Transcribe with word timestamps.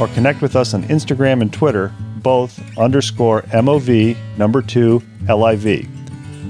or 0.00 0.08
connect 0.08 0.42
with 0.42 0.56
us 0.56 0.74
on 0.74 0.82
Instagram 0.84 1.42
and 1.42 1.52
Twitter, 1.52 1.92
both 2.16 2.60
underscore 2.78 3.42
mov 3.42 4.16
number 4.36 4.62
2 4.62 5.02
liv. 5.28 5.88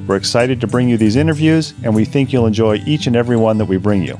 We're 0.07 0.17
excited 0.17 0.61
to 0.61 0.67
bring 0.67 0.89
you 0.89 0.97
these 0.97 1.17
interviews, 1.17 1.75
and 1.85 1.95
we 1.95 2.05
think 2.05 2.33
you'll 2.33 2.47
enjoy 2.47 2.77
each 2.87 3.07
and 3.07 3.15
every 3.15 3.37
one 3.37 3.59
that 3.59 3.67
we 3.67 3.77
bring 3.77 4.03
you. 4.03 4.19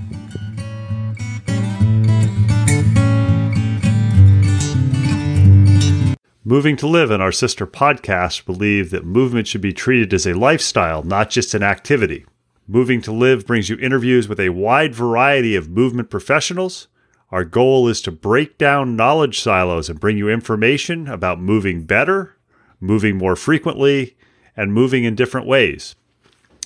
Moving 6.45 6.77
to 6.77 6.87
Live 6.87 7.11
and 7.11 7.23
our 7.23 7.31
sister 7.31 7.67
podcast 7.67 8.47
believe 8.47 8.89
that 8.91 9.05
movement 9.05 9.47
should 9.47 9.61
be 9.61 9.75
treated 9.75 10.15
as 10.15 10.27
a 10.27 10.33
lifestyle, 10.33 11.03
not 11.03 11.29
just 11.29 11.53
an 11.53 11.63
activity. 11.63 12.25
Moving 12.67 13.03
to 13.03 13.13
Live 13.13 13.47
brings 13.47 13.69
you 13.69 13.77
interviews 13.79 14.29
with 14.29 14.41
a 14.41 14.49
wide 14.49 14.95
variety 14.95 15.55
of 15.57 15.69
movement 15.69 16.09
professionals. 16.09 16.89
Our 17.31 17.45
goal 17.45 17.89
is 17.89 18.01
to 18.03 18.13
break 18.13 18.57
down 18.57 18.97
knowledge 18.97 19.41
silos 19.41 19.91
and 19.91 20.01
bring 20.01 20.17
you 20.17 20.31
information 20.31 21.09
about 21.09 21.41
moving 21.41 21.85
better, 21.85 22.37
moving 22.81 23.19
more 23.19 23.37
frequently, 23.37 24.17
and 24.57 24.73
moving 24.73 25.05
in 25.05 25.15
different 25.15 25.47
ways. 25.47 25.95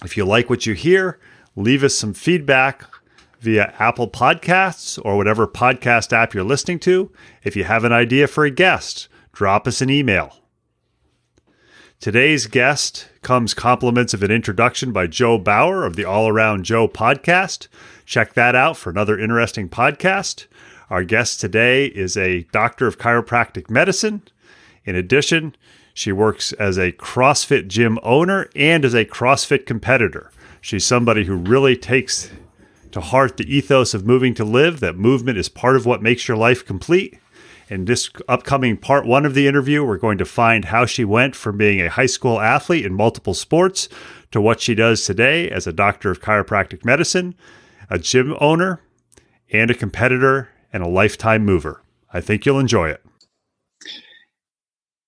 If 0.04 0.16
you 0.16 0.24
like 0.24 0.48
what 0.48 0.64
you 0.64 0.74
hear, 0.74 1.18
leave 1.56 1.82
us 1.82 1.94
some 1.94 2.14
feedback 2.14 2.84
via 3.40 3.74
Apple 3.78 4.08
Podcasts 4.08 5.00
or 5.04 5.16
whatever 5.16 5.48
podcast 5.48 6.12
app 6.12 6.32
you're 6.32 6.44
listening 6.44 6.78
to. 6.80 7.10
If 7.42 7.56
you 7.56 7.64
have 7.64 7.82
an 7.82 7.92
idea 7.92 8.28
for 8.28 8.44
a 8.44 8.50
guest, 8.50 9.08
drop 9.32 9.66
us 9.66 9.80
an 9.80 9.90
email. 9.90 10.38
Today's 11.98 12.46
guest 12.46 13.08
comes 13.22 13.54
compliments 13.54 14.14
of 14.14 14.22
an 14.22 14.30
introduction 14.30 14.92
by 14.92 15.06
Joe 15.06 15.38
Bauer 15.38 15.84
of 15.84 15.96
the 15.96 16.04
All 16.04 16.28
Around 16.28 16.64
Joe 16.64 16.88
podcast. 16.88 17.68
Check 18.04 18.34
that 18.34 18.54
out 18.56 18.76
for 18.76 18.90
another 18.90 19.18
interesting 19.18 19.68
podcast. 19.68 20.46
Our 20.92 21.04
guest 21.04 21.40
today 21.40 21.86
is 21.86 22.18
a 22.18 22.42
doctor 22.52 22.86
of 22.86 22.98
chiropractic 22.98 23.70
medicine. 23.70 24.20
In 24.84 24.94
addition, 24.94 25.56
she 25.94 26.12
works 26.12 26.52
as 26.52 26.76
a 26.76 26.92
CrossFit 26.92 27.68
gym 27.68 27.98
owner 28.02 28.50
and 28.54 28.84
as 28.84 28.92
a 28.92 29.06
CrossFit 29.06 29.64
competitor. 29.64 30.30
She's 30.60 30.84
somebody 30.84 31.24
who 31.24 31.34
really 31.34 31.78
takes 31.78 32.30
to 32.90 33.00
heart 33.00 33.38
the 33.38 33.50
ethos 33.50 33.94
of 33.94 34.04
moving 34.04 34.34
to 34.34 34.44
live, 34.44 34.80
that 34.80 34.98
movement 34.98 35.38
is 35.38 35.48
part 35.48 35.76
of 35.76 35.86
what 35.86 36.02
makes 36.02 36.28
your 36.28 36.36
life 36.36 36.62
complete. 36.62 37.18
In 37.70 37.86
this 37.86 38.10
upcoming 38.28 38.76
part 38.76 39.06
one 39.06 39.24
of 39.24 39.32
the 39.32 39.48
interview, 39.48 39.82
we're 39.82 39.96
going 39.96 40.18
to 40.18 40.26
find 40.26 40.66
how 40.66 40.84
she 40.84 41.06
went 41.06 41.34
from 41.34 41.56
being 41.56 41.80
a 41.80 41.88
high 41.88 42.04
school 42.04 42.38
athlete 42.38 42.84
in 42.84 42.92
multiple 42.92 43.32
sports 43.32 43.88
to 44.30 44.42
what 44.42 44.60
she 44.60 44.74
does 44.74 45.06
today 45.06 45.48
as 45.48 45.66
a 45.66 45.72
doctor 45.72 46.10
of 46.10 46.20
chiropractic 46.20 46.84
medicine, 46.84 47.34
a 47.88 47.98
gym 47.98 48.36
owner, 48.42 48.82
and 49.50 49.70
a 49.70 49.74
competitor 49.74 50.50
and 50.72 50.82
a 50.82 50.88
lifetime 50.88 51.44
mover. 51.44 51.82
I 52.12 52.20
think 52.20 52.44
you'll 52.44 52.58
enjoy 52.58 52.90
it. 52.90 53.02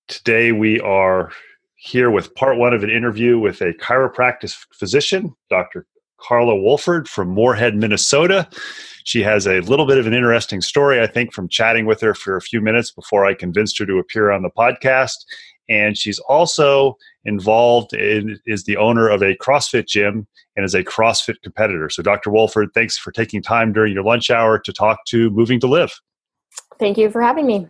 Today, 0.08 0.52
we 0.52 0.80
are 0.80 1.32
here 1.76 2.10
with 2.10 2.34
part 2.34 2.58
one 2.58 2.75
of 2.75 2.82
an 2.82 2.91
interview 2.91 3.38
with 3.38 3.60
a 3.60 3.72
chiropractic 3.75 4.54
physician, 4.72 5.34
Dr. 5.50 5.86
Carla 6.19 6.56
Wolford 6.56 7.08
from 7.08 7.28
Moorhead, 7.28 7.75
Minnesota. 7.75 8.48
She 9.04 9.22
has 9.22 9.47
a 9.47 9.60
little 9.60 9.86
bit 9.86 9.98
of 9.98 10.06
an 10.06 10.14
interesting 10.14 10.62
story, 10.62 11.00
I 11.00 11.06
think, 11.06 11.32
from 11.32 11.48
chatting 11.48 11.84
with 11.84 12.00
her 12.00 12.14
for 12.14 12.36
a 12.36 12.41
few 12.41 12.60
minutes 12.60 12.91
before 12.91 13.26
I 13.26 13.34
convinced 13.34 13.78
her 13.78 13.86
to 13.86 13.98
appear 13.98 14.31
on 14.31 14.42
the 14.42 14.50
podcast. 14.50 15.26
And 15.69 15.97
she's 15.97 16.19
also 16.20 16.97
involved 17.25 17.94
in, 17.94 18.38
is 18.47 18.64
the 18.64 18.76
owner 18.76 19.08
of 19.08 19.22
a 19.22 19.36
CrossFit 19.36 19.86
gym 19.86 20.26
and 20.56 20.64
is 20.64 20.75
a 20.75 20.84
CrossFit 20.84 21.36
competitor. 21.42 21.88
So, 21.91 22.02
Dr. 22.02 22.30
Wolford, 22.30 22.70
thanks 22.75 22.98
for 22.98 23.12
taking 23.12 23.42
time 23.42 23.72
during 23.72 23.92
your 23.92 24.04
lunch 24.04 24.30
hour 24.30 24.58
to 24.58 24.72
talk 24.72 25.04
to 25.06 25.30
Moving 25.30 25.60
to 25.60 25.66
Live. 25.66 25.92
Thank 26.78 26.98
you 26.98 27.10
for 27.10 27.22
having 27.22 27.47
me. 27.47 27.66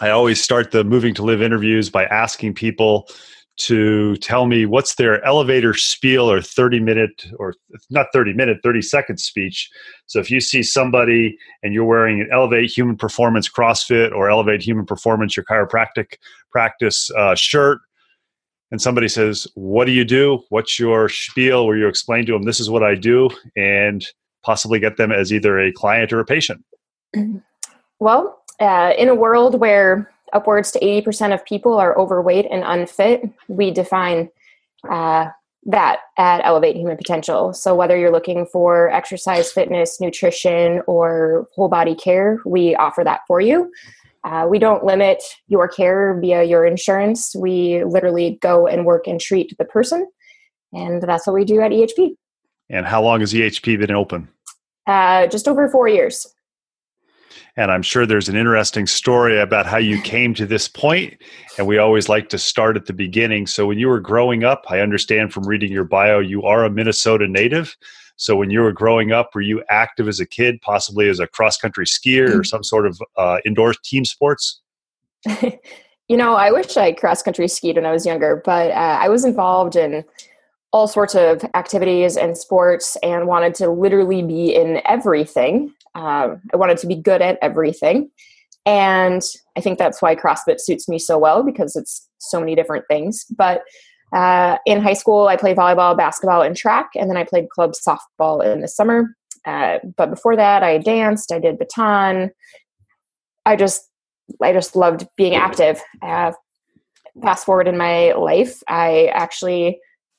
I 0.00 0.10
always 0.10 0.42
start 0.42 0.70
the 0.70 0.84
Moving 0.84 1.14
to 1.14 1.22
Live 1.22 1.42
interviews 1.42 1.90
by 1.90 2.04
asking 2.06 2.54
people 2.54 3.08
to 3.58 4.14
tell 4.16 4.46
me 4.46 4.66
what's 4.66 4.94
their 4.94 5.24
elevator 5.24 5.74
spiel 5.74 6.30
or 6.30 6.40
30 6.40 6.80
minute 6.80 7.26
or 7.38 7.54
not 7.90 8.06
30 8.12 8.32
minute 8.32 8.58
30 8.62 8.82
second 8.82 9.18
speech. 9.18 9.68
So 10.06 10.20
if 10.20 10.30
you 10.30 10.40
see 10.40 10.62
somebody 10.62 11.36
and 11.62 11.74
you're 11.74 11.84
wearing 11.84 12.20
an 12.20 12.28
elevate 12.32 12.70
human 12.70 12.96
performance 12.96 13.48
crossfit 13.48 14.12
or 14.12 14.30
elevate 14.30 14.62
human 14.62 14.86
performance 14.86 15.36
your 15.36 15.44
chiropractic 15.44 16.14
practice 16.50 17.10
uh, 17.16 17.34
shirt 17.34 17.80
and 18.70 18.80
somebody 18.80 19.08
says 19.08 19.46
what 19.54 19.86
do 19.86 19.92
you 19.92 20.04
do? 20.04 20.42
What's 20.50 20.78
your 20.78 21.08
spiel? 21.08 21.66
Where 21.66 21.76
you 21.76 21.88
explain 21.88 22.26
to 22.26 22.32
them 22.32 22.44
this 22.44 22.60
is 22.60 22.70
what 22.70 22.84
i 22.84 22.94
do 22.94 23.28
and 23.56 24.06
possibly 24.44 24.78
get 24.78 24.96
them 24.96 25.10
as 25.10 25.32
either 25.32 25.58
a 25.58 25.72
client 25.72 26.12
or 26.12 26.20
a 26.20 26.24
patient. 26.24 26.64
Well 27.98 28.38
uh, 28.60 28.92
in 28.96 29.08
a 29.08 29.14
world 29.14 29.60
where 29.60 30.10
upwards 30.32 30.70
to 30.72 30.80
80% 30.80 31.34
of 31.34 31.44
people 31.44 31.74
are 31.74 31.98
overweight 31.98 32.46
and 32.50 32.62
unfit, 32.64 33.28
we 33.48 33.70
define 33.70 34.30
uh, 34.88 35.28
that 35.66 36.00
at 36.16 36.40
Elevate 36.44 36.76
Human 36.76 36.96
Potential. 36.96 37.52
So, 37.52 37.74
whether 37.74 37.96
you're 37.96 38.12
looking 38.12 38.46
for 38.46 38.90
exercise, 38.90 39.52
fitness, 39.52 40.00
nutrition, 40.00 40.82
or 40.86 41.48
whole 41.54 41.68
body 41.68 41.94
care, 41.94 42.40
we 42.46 42.74
offer 42.76 43.04
that 43.04 43.20
for 43.26 43.40
you. 43.40 43.70
Uh, 44.24 44.46
we 44.48 44.58
don't 44.58 44.84
limit 44.84 45.22
your 45.46 45.68
care 45.68 46.18
via 46.20 46.42
your 46.42 46.64
insurance. 46.64 47.34
We 47.36 47.84
literally 47.84 48.38
go 48.42 48.66
and 48.66 48.84
work 48.84 49.06
and 49.06 49.20
treat 49.20 49.56
the 49.58 49.64
person. 49.64 50.06
And 50.72 51.02
that's 51.02 51.26
what 51.26 51.34
we 51.34 51.44
do 51.44 51.60
at 51.60 51.70
EHP. 51.70 52.16
And 52.68 52.86
how 52.86 53.02
long 53.02 53.20
has 53.20 53.32
EHP 53.32 53.78
been 53.78 53.90
open? 53.90 54.28
Uh, 54.86 55.26
just 55.26 55.48
over 55.48 55.68
four 55.68 55.88
years. 55.88 56.26
And 57.58 57.72
I'm 57.72 57.82
sure 57.82 58.06
there's 58.06 58.28
an 58.28 58.36
interesting 58.36 58.86
story 58.86 59.40
about 59.40 59.66
how 59.66 59.78
you 59.78 60.00
came 60.00 60.32
to 60.34 60.46
this 60.46 60.68
point. 60.68 61.20
And 61.58 61.66
we 61.66 61.76
always 61.76 62.08
like 62.08 62.28
to 62.28 62.38
start 62.38 62.76
at 62.76 62.86
the 62.86 62.92
beginning. 62.92 63.48
So, 63.48 63.66
when 63.66 63.80
you 63.80 63.88
were 63.88 63.98
growing 63.98 64.44
up, 64.44 64.64
I 64.68 64.78
understand 64.78 65.32
from 65.32 65.44
reading 65.44 65.72
your 65.72 65.82
bio, 65.82 66.20
you 66.20 66.44
are 66.44 66.64
a 66.64 66.70
Minnesota 66.70 67.26
native. 67.26 67.76
So, 68.14 68.36
when 68.36 68.50
you 68.50 68.60
were 68.60 68.70
growing 68.70 69.10
up, 69.10 69.34
were 69.34 69.40
you 69.40 69.64
active 69.70 70.06
as 70.06 70.20
a 70.20 70.26
kid, 70.26 70.60
possibly 70.62 71.08
as 71.08 71.18
a 71.18 71.26
cross 71.26 71.56
country 71.56 71.84
skier 71.84 72.38
or 72.38 72.44
some 72.44 72.62
sort 72.62 72.86
of 72.86 73.02
uh, 73.16 73.38
indoor 73.44 73.74
team 73.82 74.04
sports? 74.04 74.60
you 75.42 76.16
know, 76.16 76.36
I 76.36 76.52
wish 76.52 76.76
I 76.76 76.92
cross 76.92 77.24
country 77.24 77.48
skied 77.48 77.74
when 77.74 77.86
I 77.86 77.90
was 77.90 78.06
younger, 78.06 78.40
but 78.44 78.70
uh, 78.70 78.98
I 79.02 79.08
was 79.08 79.24
involved 79.24 79.74
in 79.74 80.04
all 80.72 80.86
sorts 80.86 81.14
of 81.14 81.44
activities 81.54 82.16
and 82.16 82.36
sports 82.36 82.96
and 83.02 83.26
wanted 83.26 83.54
to 83.56 83.68
literally 83.68 84.22
be 84.22 84.54
in 84.54 84.80
everything. 84.84 85.74
Um, 85.98 86.40
I 86.52 86.56
wanted 86.56 86.78
to 86.78 86.86
be 86.86 86.94
good 86.94 87.20
at 87.20 87.38
everything. 87.42 88.10
And 88.64 89.22
I 89.56 89.60
think 89.60 89.78
that's 89.78 90.00
why 90.00 90.14
CrossFit 90.14 90.60
suits 90.60 90.88
me 90.88 90.98
so 90.98 91.18
well 91.18 91.42
because 91.42 91.74
it's 91.74 92.08
so 92.18 92.38
many 92.38 92.54
different 92.54 92.84
things. 92.88 93.24
But 93.36 93.62
uh, 94.12 94.58
in 94.64 94.80
high 94.80 94.94
school, 94.94 95.26
I 95.26 95.36
played 95.36 95.56
volleyball, 95.56 95.96
basketball, 95.96 96.42
and 96.42 96.56
track, 96.56 96.90
and 96.94 97.10
then 97.10 97.16
I 97.16 97.24
played 97.24 97.50
club 97.50 97.72
softball 97.72 98.44
in 98.44 98.60
the 98.60 98.68
summer. 98.68 99.14
Uh, 99.44 99.78
but 99.96 100.10
before 100.10 100.36
that, 100.36 100.62
I 100.62 100.78
danced, 100.78 101.32
I 101.32 101.38
did 101.38 101.58
baton. 101.58 102.30
I 103.44 103.56
just, 103.56 103.82
I 104.42 104.52
just 104.52 104.76
loved 104.76 105.06
being 105.16 105.34
active. 105.34 105.82
Uh, 106.02 106.32
fast 107.22 107.44
forward 107.44 107.68
in 107.68 107.76
my 107.76 108.12
life, 108.12 108.62
I 108.68 109.06
actually 109.14 109.66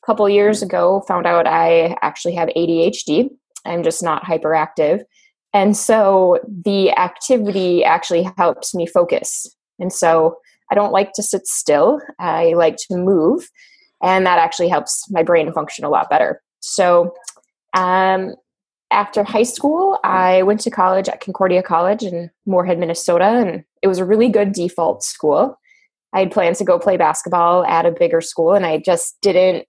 a 0.03 0.05
couple 0.05 0.27
years 0.27 0.61
ago 0.61 1.03
found 1.07 1.25
out 1.25 1.47
I 1.47 1.95
actually 2.01 2.35
have 2.35 2.49
ADHD. 2.49 3.29
I'm 3.65 3.83
just 3.83 4.03
not 4.03 4.23
hyperactive. 4.23 5.03
And 5.53 5.75
so 5.75 6.39
the 6.47 6.91
activity 6.97 7.83
actually 7.83 8.29
helps 8.37 8.75
me 8.75 8.85
focus. 8.85 9.47
And 9.79 9.91
so 9.91 10.37
I 10.71 10.75
don't 10.75 10.91
like 10.91 11.13
to 11.13 11.23
sit 11.23 11.47
still. 11.47 11.99
I 12.19 12.53
like 12.53 12.77
to 12.89 12.97
move 12.97 13.49
and 14.01 14.25
that 14.25 14.39
actually 14.39 14.69
helps 14.69 15.09
my 15.11 15.23
brain 15.23 15.51
function 15.51 15.85
a 15.85 15.89
lot 15.89 16.09
better. 16.09 16.41
So, 16.61 17.13
um, 17.75 18.35
after 18.91 19.23
high 19.23 19.43
school, 19.43 19.99
I 20.03 20.41
went 20.41 20.61
to 20.61 20.71
college 20.71 21.07
at 21.07 21.21
Concordia 21.21 21.61
College 21.61 22.01
in 22.01 22.31
Moorhead, 22.47 22.79
Minnesota, 22.79 23.25
and 23.25 23.63
it 23.83 23.87
was 23.87 23.99
a 23.99 24.05
really 24.05 24.29
good 24.29 24.51
default 24.51 25.03
school. 25.03 25.59
I 26.11 26.19
had 26.19 26.31
planned 26.31 26.55
to 26.55 26.63
go 26.63 26.79
play 26.79 26.97
basketball 26.97 27.63
at 27.65 27.85
a 27.85 27.91
bigger 27.91 28.19
school, 28.19 28.53
and 28.53 28.65
I 28.65 28.79
just 28.79 29.17
didn't 29.21 29.67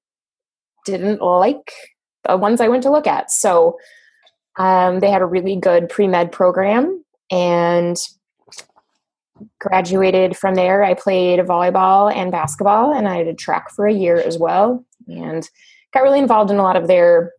didn't 0.86 1.20
like 1.20 1.72
the 2.26 2.38
ones 2.38 2.60
I 2.60 2.68
went 2.68 2.82
to 2.84 2.90
look 2.90 3.06
at. 3.06 3.30
So 3.30 3.76
um, 4.60 5.00
they 5.00 5.10
had 5.10 5.22
a 5.22 5.26
really 5.26 5.56
good 5.56 5.88
pre 5.88 6.06
med 6.06 6.32
program, 6.32 7.02
and 7.30 7.96
graduated 9.58 10.36
from 10.36 10.54
there. 10.54 10.84
I 10.84 10.92
played 10.92 11.40
volleyball 11.40 12.14
and 12.14 12.30
basketball, 12.30 12.92
and 12.92 13.08
I 13.08 13.24
did 13.24 13.38
track 13.38 13.70
for 13.70 13.86
a 13.86 13.92
year 13.92 14.16
as 14.16 14.36
well, 14.36 14.84
and 15.08 15.48
got 15.94 16.02
really 16.02 16.18
involved 16.18 16.50
in 16.50 16.58
a 16.58 16.62
lot 16.62 16.76
of 16.76 16.88
their 16.88 17.32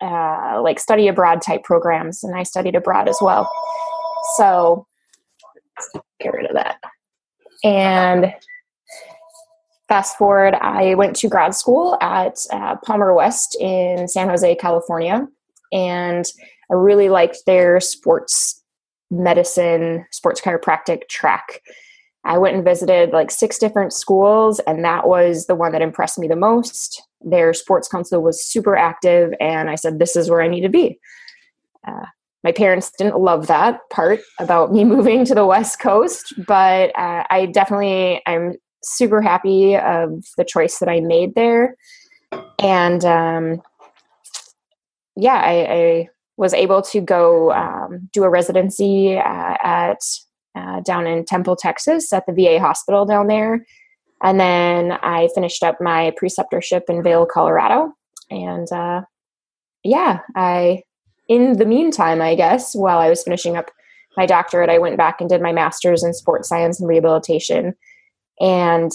uh, 0.00 0.60
like 0.60 0.80
study 0.80 1.06
abroad 1.06 1.40
type 1.40 1.62
programs, 1.62 2.24
and 2.24 2.36
I 2.36 2.42
studied 2.42 2.74
abroad 2.74 3.08
as 3.08 3.18
well. 3.22 3.48
So 4.38 4.88
get 6.20 6.34
rid 6.34 6.46
of 6.46 6.54
that. 6.54 6.78
And 7.62 8.34
fast 9.86 10.18
forward, 10.18 10.54
I 10.54 10.96
went 10.96 11.14
to 11.16 11.28
grad 11.28 11.54
school 11.54 11.96
at 12.00 12.38
uh, 12.50 12.74
Palmer 12.84 13.14
West 13.14 13.56
in 13.60 14.08
San 14.08 14.28
Jose, 14.28 14.56
California, 14.56 15.28
and 15.72 16.24
I 16.70 16.74
really 16.74 17.08
liked 17.08 17.38
their 17.46 17.80
sports 17.80 18.62
medicine, 19.10 20.06
sports 20.10 20.40
chiropractic 20.40 21.08
track. 21.08 21.60
I 22.24 22.38
went 22.38 22.54
and 22.54 22.64
visited 22.64 23.10
like 23.10 23.30
six 23.30 23.58
different 23.58 23.92
schools, 23.92 24.60
and 24.60 24.84
that 24.84 25.06
was 25.06 25.46
the 25.46 25.54
one 25.54 25.72
that 25.72 25.82
impressed 25.82 26.18
me 26.18 26.28
the 26.28 26.36
most. 26.36 27.02
Their 27.20 27.52
sports 27.52 27.88
council 27.88 28.22
was 28.22 28.44
super 28.44 28.76
active, 28.76 29.32
and 29.40 29.68
I 29.68 29.74
said, 29.74 29.98
This 29.98 30.16
is 30.16 30.30
where 30.30 30.40
I 30.40 30.48
need 30.48 30.62
to 30.62 30.68
be. 30.68 30.98
Uh, 31.86 32.06
my 32.44 32.52
parents 32.52 32.90
didn't 32.96 33.18
love 33.18 33.46
that 33.48 33.80
part 33.90 34.20
about 34.38 34.72
me 34.72 34.84
moving 34.84 35.24
to 35.26 35.34
the 35.34 35.46
West 35.46 35.80
Coast, 35.80 36.32
but 36.46 36.96
uh, 36.96 37.24
I 37.28 37.46
definitely, 37.46 38.22
I'm 38.26 38.54
super 38.84 39.20
happy 39.20 39.76
of 39.76 40.24
the 40.36 40.44
choice 40.44 40.78
that 40.78 40.88
I 40.88 41.00
made 41.00 41.34
there. 41.34 41.76
And 42.60 43.04
um, 43.04 43.62
yeah, 45.16 45.34
I, 45.36 45.52
I 45.52 46.08
was 46.36 46.54
able 46.54 46.82
to 46.82 47.00
go 47.00 47.52
um, 47.52 48.08
do 48.12 48.24
a 48.24 48.30
residency 48.30 49.16
uh, 49.16 49.56
at 49.62 49.98
uh, 50.54 50.80
down 50.80 51.06
in 51.06 51.24
Temple, 51.24 51.56
Texas, 51.56 52.12
at 52.12 52.26
the 52.26 52.32
VA 52.32 52.60
hospital 52.60 53.04
down 53.04 53.26
there, 53.26 53.64
and 54.22 54.38
then 54.38 54.92
I 54.92 55.28
finished 55.34 55.62
up 55.62 55.80
my 55.80 56.12
preceptorship 56.22 56.82
in 56.88 57.02
Vail, 57.02 57.26
Colorado, 57.26 57.92
and 58.30 58.70
uh, 58.72 59.02
yeah, 59.82 60.20
I 60.36 60.82
in 61.28 61.54
the 61.54 61.66
meantime, 61.66 62.20
I 62.20 62.34
guess, 62.34 62.74
while 62.74 62.98
I 62.98 63.08
was 63.08 63.22
finishing 63.22 63.56
up 63.56 63.70
my 64.16 64.26
doctorate, 64.26 64.68
I 64.68 64.78
went 64.78 64.98
back 64.98 65.20
and 65.20 65.30
did 65.30 65.40
my 65.40 65.52
master's 65.52 66.02
in 66.02 66.12
sports 66.12 66.48
science 66.48 66.80
and 66.80 66.88
rehabilitation, 66.88 67.74
and 68.40 68.90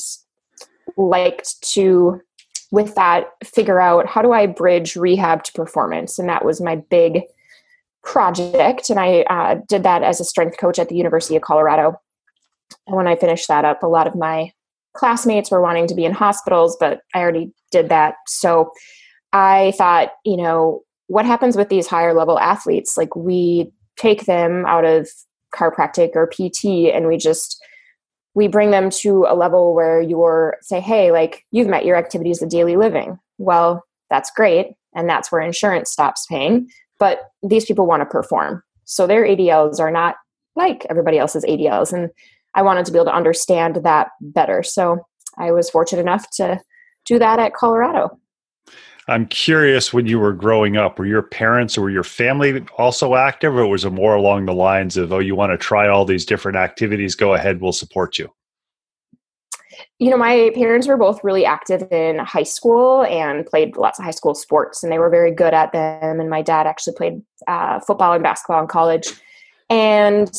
liked 0.96 1.56
to 1.74 2.22
with 2.72 2.96
that 2.96 3.30
figure 3.44 3.80
out 3.80 4.08
how 4.08 4.22
do 4.22 4.34
I 4.34 4.46
bridge 4.46 4.96
rehab 4.96 5.44
to 5.44 5.54
performance? 5.54 6.19
And 6.19 6.28
that 6.30 6.44
was 6.44 6.62
my 6.62 6.75
big 6.75 7.24
project. 8.04 8.90
And 8.90 9.00
I 9.00 9.22
uh, 9.22 9.60
did 9.68 9.84
that 9.84 10.04
as 10.04 10.19
a 10.19 10.25
strength 10.25 10.58
coach 10.58 10.80
at 10.80 10.90
the 10.90 10.96
University 10.96 11.36
of 11.36 11.42
Colorado. 11.42 12.00
And 12.86 12.96
when 12.96 13.08
I 13.08 13.16
finished 13.16 13.48
that 13.48 13.66
up, 13.66 13.84
a 13.84 13.88
lot 13.88 14.08
of 14.08 14.16
my 14.16 14.52
classmates 14.94 15.52
were 15.52 15.62
wanting 15.62 15.88
to 15.88 15.96
be 15.96 16.06
in 16.06 16.12
hospitals, 16.12 16.75
but 16.80 17.02
I 17.14 17.19
already 17.19 17.52
did 17.72 17.90
that. 17.90 18.16
So 18.28 18.72
I 19.31 19.74
thought, 19.78 20.12
you 20.25 20.38
know, 20.38 20.81
what 21.08 21.25
happens 21.25 21.56
with 21.56 21.69
these 21.69 21.88
higher 21.88 22.14
level 22.14 22.40
athletes? 22.40 22.98
Like 22.98 23.16
we 23.16 23.72
take 23.98 24.25
them 24.25 24.66
out 24.66 24.86
of 24.86 25.10
chiropractic 25.54 26.12
or 26.16 26.28
PT 26.28 26.94
and 26.94 27.08
we 27.08 27.18
just 27.18 27.64
we 28.38 28.48
bring 28.48 28.69
them 28.69 28.92
to 28.92 29.25
a 29.28 29.34
level 29.34 29.74
where 29.74 30.00
you're 30.00 30.57
say 30.62 30.80
hey 30.80 31.12
like 31.12 31.44
you've 31.50 31.68
met 31.68 31.86
your 31.86 31.95
activities 31.95 32.39
of 32.39 32.50
daily 32.50 32.78
living. 32.78 33.18
Well 33.39 33.84
that's 34.12 34.30
great 34.30 34.68
and 34.94 35.10
that's 35.10 35.31
where 35.31 35.42
insurance 35.42 35.89
stops 35.92 36.28
paying 36.30 36.69
but 37.00 37.31
these 37.42 37.66
people 37.66 37.88
want 37.88 38.01
to 38.01 38.06
perform. 38.06 38.62
So 38.86 39.07
their 39.07 39.25
adls 39.25 39.80
are 39.80 39.89
not 39.89 40.18
like 40.56 40.86
everybody 40.88 41.18
else's 41.18 41.45
adls 41.45 41.92
and 41.92 42.12
i 42.54 42.62
wanted 42.62 42.86
to 42.86 42.92
be 42.92 43.00
able 43.00 43.06
to 43.06 43.16
understand 43.16 43.78
that 43.78 44.10
better. 44.22 44.62
So 44.62 45.00
i 45.40 45.51
was 45.51 45.72
fortunate 45.72 46.01
enough 46.01 46.30
to 46.36 46.60
do 47.06 47.18
that 47.18 47.40
at 47.40 47.56
colorado 47.56 48.19
I'm 49.09 49.25
curious 49.27 49.94
when 49.94 50.06
you 50.06 50.19
were 50.19 50.33
growing 50.33 50.75
up, 50.75 51.00
were 51.00 51.06
your 51.06 51.21
parents 51.21 51.77
or 51.77 51.83
were 51.83 51.89
your 51.89 52.04
family 52.04 52.65
also 52.77 53.15
active, 53.15 53.56
or 53.56 53.65
was 53.65 53.86
it 53.86 53.92
more 53.92 54.15
along 54.15 54.45
the 54.45 54.54
lines 54.54 54.98
of, 54.98 55.13
oh, 55.13 55.19
you 55.19 55.33
want 55.33 55.54
to 55.54 55.57
try 55.57 55.88
all 55.88 56.04
these 56.04 56.25
different 56.25 56.57
activities? 56.57 57.15
Go 57.15 57.33
ahead, 57.33 57.62
we'll 57.62 57.71
support 57.71 58.19
you. 58.19 58.30
You 60.00 60.09
know, 60.09 60.18
my 60.18 60.51
parents 60.56 60.88
were 60.88 60.98
both 60.98 61.24
really 61.24 61.45
active 61.45 61.89
in 61.92 62.19
high 62.19 62.44
school 62.44 63.04
and 63.06 63.45
played 63.45 63.77
lots 63.77 63.98
of 63.98 64.06
high 64.06 64.12
school 64.12 64.36
sports, 64.36 64.83
and 64.83 64.92
they 64.92 65.00
were 65.00 65.09
very 65.09 65.31
good 65.31 65.54
at 65.54 65.71
them. 65.71 66.19
And 66.19 66.30
my 66.30 66.42
dad 66.42 66.68
actually 66.68 66.95
played 66.95 67.21
uh, 67.48 67.80
football 67.80 68.13
and 68.13 68.24
basketball 68.24 68.62
in 68.62 68.68
college. 68.68 69.07
And 69.69 70.31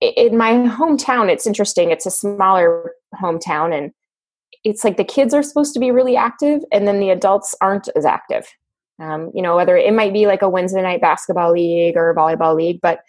in 0.00 0.36
my 0.36 0.52
hometown, 0.52 1.28
it's 1.28 1.46
interesting. 1.46 1.90
It's 1.90 2.06
a 2.06 2.10
smaller 2.10 2.92
hometown, 3.20 3.76
and 3.76 3.92
it's 4.64 4.84
like 4.84 4.96
the 4.96 5.04
kids 5.04 5.34
are 5.34 5.42
supposed 5.42 5.74
to 5.74 5.80
be 5.80 5.90
really 5.90 6.16
active 6.16 6.62
and 6.70 6.86
then 6.86 7.00
the 7.00 7.10
adults 7.10 7.54
aren't 7.60 7.88
as 7.96 8.04
active. 8.04 8.46
Um, 9.00 9.30
you 9.34 9.42
know 9.42 9.56
whether 9.56 9.76
it 9.76 9.92
might 9.94 10.12
be 10.12 10.26
like 10.26 10.42
a 10.42 10.48
wednesday 10.48 10.82
night 10.82 11.00
basketball 11.00 11.52
league 11.52 11.96
or 11.96 12.14
volleyball 12.14 12.54
league 12.54 12.78
but 12.80 13.00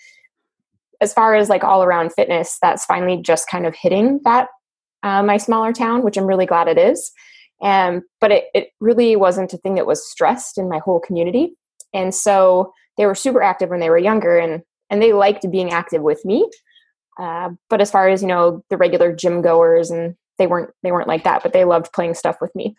as 1.02 1.14
far 1.14 1.36
as 1.36 1.50
like 1.50 1.64
all 1.64 1.84
around 1.84 2.14
fitness 2.14 2.58
that's 2.62 2.86
finally 2.86 3.18
just 3.22 3.50
kind 3.50 3.68
of 3.68 3.76
hitting 3.76 4.20
that 4.24 4.48
uh, 5.04 5.22
my 5.22 5.38
smaller 5.38 5.74
town 5.74 6.02
which 6.02 6.18
i'm 6.18 6.26
really 6.26 6.46
glad 6.46 6.68
it 6.68 6.78
is. 6.78 7.12
Um, 7.64 8.04
but 8.20 8.32
it, 8.32 8.46
it 8.54 8.70
really 8.82 9.16
wasn't 9.16 9.54
a 9.54 9.58
thing 9.58 9.76
that 9.76 9.88
was 9.88 10.10
stressed 10.10 10.58
in 10.58 10.70
my 10.70 10.80
whole 10.80 11.00
community. 11.00 11.56
And 11.94 12.14
so 12.14 12.74
they 12.98 13.06
were 13.06 13.16
super 13.16 13.42
active 13.42 13.70
when 13.70 13.80
they 13.80 13.90
were 13.90 13.98
younger 13.98 14.38
and 14.38 14.62
and 14.90 15.02
they 15.02 15.14
liked 15.14 15.50
being 15.50 15.72
active 15.72 16.04
with 16.04 16.24
me. 16.26 16.48
Uh, 17.20 17.50
but 17.70 17.82
as 17.82 17.90
far 17.90 18.10
as 18.10 18.22
you 18.22 18.28
know 18.28 18.64
the 18.70 18.78
regular 18.78 19.16
gym 19.16 19.42
goers 19.42 19.90
and 19.90 20.16
they 20.38 20.48
weren't 20.48 20.72
they 20.84 20.92
weren't 20.92 21.08
like 21.08 21.24
that, 21.24 21.44
but 21.44 21.54
they 21.54 21.66
loved 21.66 21.94
playing 21.94 22.14
stuff 22.14 22.38
with 22.42 22.54
me. 22.56 22.76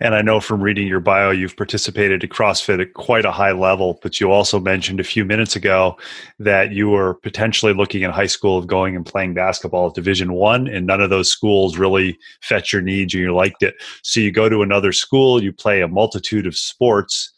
And 0.00 0.14
I 0.14 0.22
know 0.22 0.38
from 0.38 0.60
reading 0.60 0.86
your 0.86 1.00
bio, 1.00 1.30
you've 1.30 1.56
participated 1.56 2.22
at 2.22 2.30
CrossFit 2.30 2.80
at 2.80 2.94
quite 2.94 3.24
a 3.24 3.32
high 3.32 3.50
level, 3.50 3.98
but 4.00 4.20
you 4.20 4.30
also 4.30 4.60
mentioned 4.60 5.00
a 5.00 5.04
few 5.04 5.24
minutes 5.24 5.56
ago 5.56 5.96
that 6.38 6.70
you 6.70 6.88
were 6.88 7.14
potentially 7.14 7.74
looking 7.74 8.02
in 8.02 8.10
high 8.12 8.26
school 8.26 8.56
of 8.56 8.68
going 8.68 8.94
and 8.94 9.04
playing 9.04 9.34
basketball 9.34 9.88
at 9.88 9.94
Division 9.94 10.34
One, 10.34 10.68
and 10.68 10.86
none 10.86 11.00
of 11.00 11.10
those 11.10 11.30
schools 11.30 11.78
really 11.78 12.16
fetched 12.42 12.72
your 12.72 12.82
needs 12.82 13.12
and 13.12 13.24
you 13.24 13.34
liked 13.34 13.64
it. 13.64 13.74
So 14.02 14.20
you 14.20 14.30
go 14.30 14.48
to 14.48 14.62
another 14.62 14.92
school, 14.92 15.42
you 15.42 15.52
play 15.52 15.80
a 15.80 15.88
multitude 15.88 16.46
of 16.46 16.56
sports. 16.56 17.32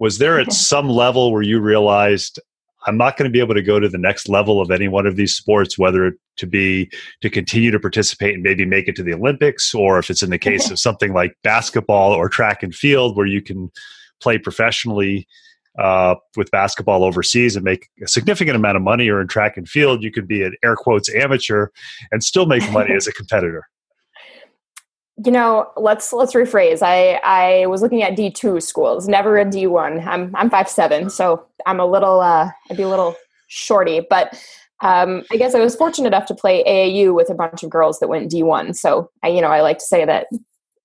Was 0.00 0.18
there 0.18 0.40
at 0.40 0.52
some 0.52 0.88
level 0.88 1.30
where 1.30 1.42
you 1.42 1.60
realized 1.60 2.40
I'm 2.86 2.96
not 2.96 3.16
going 3.16 3.30
to 3.30 3.32
be 3.32 3.40
able 3.40 3.54
to 3.54 3.62
go 3.62 3.78
to 3.78 3.88
the 3.88 3.98
next 3.98 4.28
level 4.28 4.60
of 4.60 4.70
any 4.70 4.88
one 4.88 5.06
of 5.06 5.16
these 5.16 5.34
sports, 5.34 5.78
whether 5.78 6.12
to 6.36 6.46
be 6.46 6.90
to 7.20 7.30
continue 7.30 7.70
to 7.70 7.80
participate 7.80 8.34
and 8.34 8.42
maybe 8.42 8.64
make 8.64 8.88
it 8.88 8.96
to 8.96 9.02
the 9.02 9.14
Olympics, 9.14 9.74
or 9.74 9.98
if 9.98 10.10
it's 10.10 10.22
in 10.22 10.30
the 10.30 10.38
case 10.38 10.70
of 10.72 10.78
something 10.78 11.12
like 11.12 11.36
basketball 11.42 12.12
or 12.12 12.28
track 12.28 12.62
and 12.62 12.74
field, 12.74 13.16
where 13.16 13.26
you 13.26 13.42
can 13.42 13.70
play 14.20 14.38
professionally 14.38 15.26
uh, 15.78 16.14
with 16.36 16.50
basketball 16.50 17.02
overseas 17.02 17.56
and 17.56 17.64
make 17.64 17.88
a 18.04 18.08
significant 18.08 18.56
amount 18.56 18.76
of 18.76 18.82
money, 18.82 19.08
or 19.08 19.20
in 19.20 19.28
track 19.28 19.56
and 19.56 19.68
field, 19.68 20.02
you 20.02 20.10
could 20.10 20.28
be 20.28 20.42
an 20.42 20.54
air 20.62 20.76
quotes 20.76 21.12
amateur 21.14 21.68
and 22.10 22.22
still 22.22 22.46
make 22.46 22.68
money 22.72 22.92
as 22.96 23.06
a 23.06 23.12
competitor 23.12 23.66
you 25.24 25.30
know 25.30 25.70
let's 25.76 26.12
let's 26.12 26.34
rephrase 26.34 26.80
i 26.82 27.20
i 27.22 27.66
was 27.66 27.82
looking 27.82 28.02
at 28.02 28.16
d2 28.16 28.62
schools 28.62 29.06
never 29.06 29.38
a 29.38 29.44
d1 29.44 30.06
i'm 30.06 30.34
i'm 30.34 30.48
five 30.48 30.68
seven 30.68 31.10
so 31.10 31.44
i'm 31.66 31.80
a 31.80 31.86
little 31.86 32.20
uh 32.20 32.50
i'd 32.70 32.76
be 32.76 32.82
a 32.82 32.88
little 32.88 33.14
shorty 33.48 34.00
but 34.08 34.34
um, 34.82 35.22
I 35.30 35.36
guess 35.36 35.54
I 35.54 35.60
was 35.60 35.76
fortunate 35.76 36.08
enough 36.08 36.26
to 36.26 36.34
play 36.34 36.64
AAU 36.64 37.14
with 37.14 37.30
a 37.30 37.34
bunch 37.34 37.62
of 37.62 37.70
girls 37.70 38.00
that 38.00 38.08
went 38.08 38.30
D1. 38.30 38.74
So 38.74 39.10
I, 39.22 39.28
you 39.28 39.40
know, 39.40 39.48
I 39.48 39.60
like 39.60 39.78
to 39.78 39.84
say 39.84 40.04
that 40.04 40.26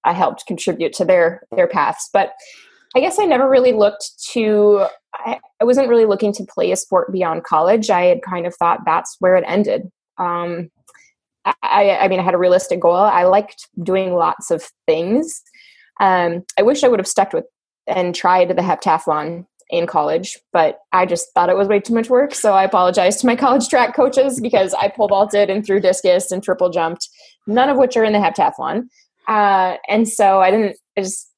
I 0.03 0.13
helped 0.13 0.45
contribute 0.45 0.93
to 0.93 1.05
their 1.05 1.41
their 1.55 1.67
paths. 1.67 2.09
But 2.13 2.33
I 2.95 2.99
guess 2.99 3.19
I 3.19 3.25
never 3.25 3.49
really 3.49 3.73
looked 3.73 4.11
to. 4.33 4.85
I, 5.15 5.39
I 5.59 5.65
wasn't 5.65 5.89
really 5.89 6.05
looking 6.05 6.31
to 6.33 6.45
play 6.45 6.71
a 6.71 6.75
sport 6.75 7.11
beyond 7.11 7.43
college. 7.43 7.89
I 7.89 8.05
had 8.05 8.21
kind 8.21 8.45
of 8.45 8.55
thought 8.55 8.81
that's 8.85 9.17
where 9.19 9.35
it 9.35 9.43
ended. 9.47 9.89
Um, 10.19 10.69
I, 11.63 11.97
I 12.01 12.07
mean, 12.07 12.19
I 12.19 12.23
had 12.23 12.33
a 12.33 12.37
realistic 12.37 12.79
goal. 12.79 12.95
I 12.95 13.23
liked 13.23 13.69
doing 13.81 14.13
lots 14.13 14.51
of 14.51 14.63
things. 14.85 15.41
Um, 15.99 16.43
I 16.57 16.63
wish 16.63 16.83
I 16.83 16.87
would 16.87 16.99
have 16.99 17.07
stuck 17.07 17.33
with 17.33 17.45
and 17.87 18.13
tried 18.13 18.49
the 18.49 18.61
heptathlon 18.61 19.45
in 19.69 19.85
college, 19.85 20.37
but 20.53 20.79
I 20.93 21.05
just 21.05 21.33
thought 21.33 21.49
it 21.49 21.57
was 21.57 21.67
way 21.67 21.79
too 21.79 21.93
much 21.93 22.09
work. 22.09 22.33
So 22.33 22.53
I 22.53 22.63
apologized 22.63 23.19
to 23.21 23.25
my 23.27 23.35
college 23.35 23.67
track 23.67 23.95
coaches 23.95 24.39
because 24.39 24.73
I 24.73 24.87
pole 24.89 25.07
vaulted 25.07 25.49
and 25.49 25.65
threw 25.65 25.79
discus 25.79 26.31
and 26.31 26.41
triple 26.41 26.69
jumped, 26.69 27.09
none 27.47 27.69
of 27.69 27.77
which 27.77 27.97
are 27.97 28.03
in 28.03 28.13
the 28.13 28.19
heptathlon. 28.19 28.87
Uh, 29.27 29.77
and 29.89 30.07
so 30.07 30.41
I 30.41 30.51
didn't, 30.51 30.77
I 30.97 31.01
just 31.01 31.29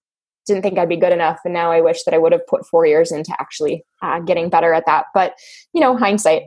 didn't 0.45 0.61
think 0.61 0.77
I'd 0.77 0.89
be 0.89 0.97
good 0.97 1.13
enough. 1.13 1.39
And 1.43 1.53
now 1.53 1.71
I 1.71 1.81
wish 1.81 2.03
that 2.03 2.13
I 2.13 2.17
would 2.17 2.31
have 2.31 2.45
put 2.47 2.67
four 2.67 2.85
years 2.85 3.11
into 3.11 3.35
actually 3.39 3.83
uh, 4.01 4.19
getting 4.19 4.49
better 4.49 4.73
at 4.73 4.85
that. 4.85 5.05
But, 5.13 5.33
you 5.73 5.81
know, 5.81 5.97
hindsight. 5.97 6.43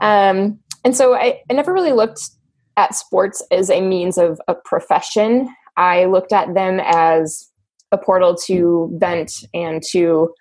Um, 0.00 0.58
and 0.84 0.94
so 0.94 1.14
I, 1.14 1.40
I 1.50 1.54
never 1.54 1.72
really 1.72 1.92
looked 1.92 2.20
at 2.76 2.94
sports 2.94 3.42
as 3.50 3.70
a 3.70 3.80
means 3.80 4.18
of 4.18 4.40
a 4.48 4.54
profession. 4.54 5.48
I 5.76 6.04
looked 6.06 6.32
at 6.32 6.54
them 6.54 6.80
as 6.82 7.50
a 7.92 7.98
portal 7.98 8.34
to 8.46 8.90
vent 8.98 9.44
and 9.54 9.82
to 9.90 10.34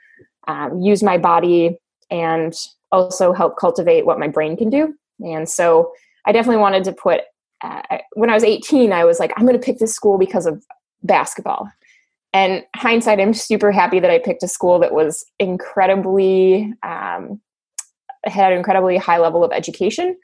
um, 0.48 0.80
use 0.82 1.04
my 1.04 1.18
body 1.18 1.78
and 2.10 2.54
also 2.92 3.34
help 3.34 3.58
cultivate 3.58 4.06
what 4.06 4.20
my 4.20 4.28
brain 4.28 4.56
can 4.56 4.70
do. 4.70 4.94
And 5.20 5.48
so 5.48 5.92
I 6.26 6.32
definitely 6.32 6.62
wanted 6.62 6.84
to 6.86 6.94
put, 6.94 7.22
uh, 7.62 7.82
when 8.14 8.30
I 8.30 8.34
was 8.34 8.44
18, 8.44 8.92
I 8.92 9.06
was 9.06 9.20
like, 9.20 9.32
I'm 9.36 9.46
going 9.46 9.60
to 9.60 9.66
pick 9.66 9.80
this 9.80 9.94
school 9.94 10.18
because 10.18 10.46
of 10.46 10.64
basketball. 11.04 11.70
And 12.34 12.64
hindsight, 12.76 13.20
I'm 13.20 13.34
super 13.34 13.72
happy 13.72 14.00
that 14.00 14.12
I 14.12 14.20
picked 14.20 14.44
a 14.44 14.48
school 14.48 14.80
that 14.80 14.94
was 14.94 15.26
incredibly, 15.40 16.74
um, 16.84 17.40
had 18.26 18.52
an 18.52 18.58
incredibly 18.58 18.98
high 18.98 19.20
level 19.20 19.44
of 19.44 19.52
education. 19.54 20.18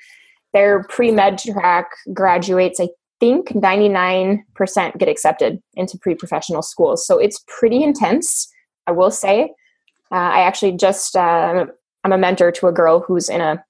Their 0.53 0.84
pre 0.84 1.12
med 1.12 1.38
track 1.38 1.91
graduates, 2.13 2.79
I 2.79 2.89
think 3.20 3.50
99% 3.50 4.98
get 4.98 5.08
accepted 5.08 5.62
into 5.75 5.98
pre 5.98 6.15
professional 6.15 6.62
schools. 6.62 7.05
So 7.05 7.17
it's 7.17 7.43
pretty 7.48 7.84
intense, 7.84 8.51
I 8.88 8.91
will 8.91 9.12
say. 9.12 9.53
Uh, 10.12 10.15
I 10.15 10.41
actually 10.41 10.74
just, 10.74 11.15
uh, 11.15 11.65
I'm 12.03 12.12
a 12.12 12.17
mentor 12.17 12.51
to 12.51 12.67
a 12.67 12.74
girl 12.74 13.00
who's 13.00 13.29
in 13.29 13.39
a 13.39 13.63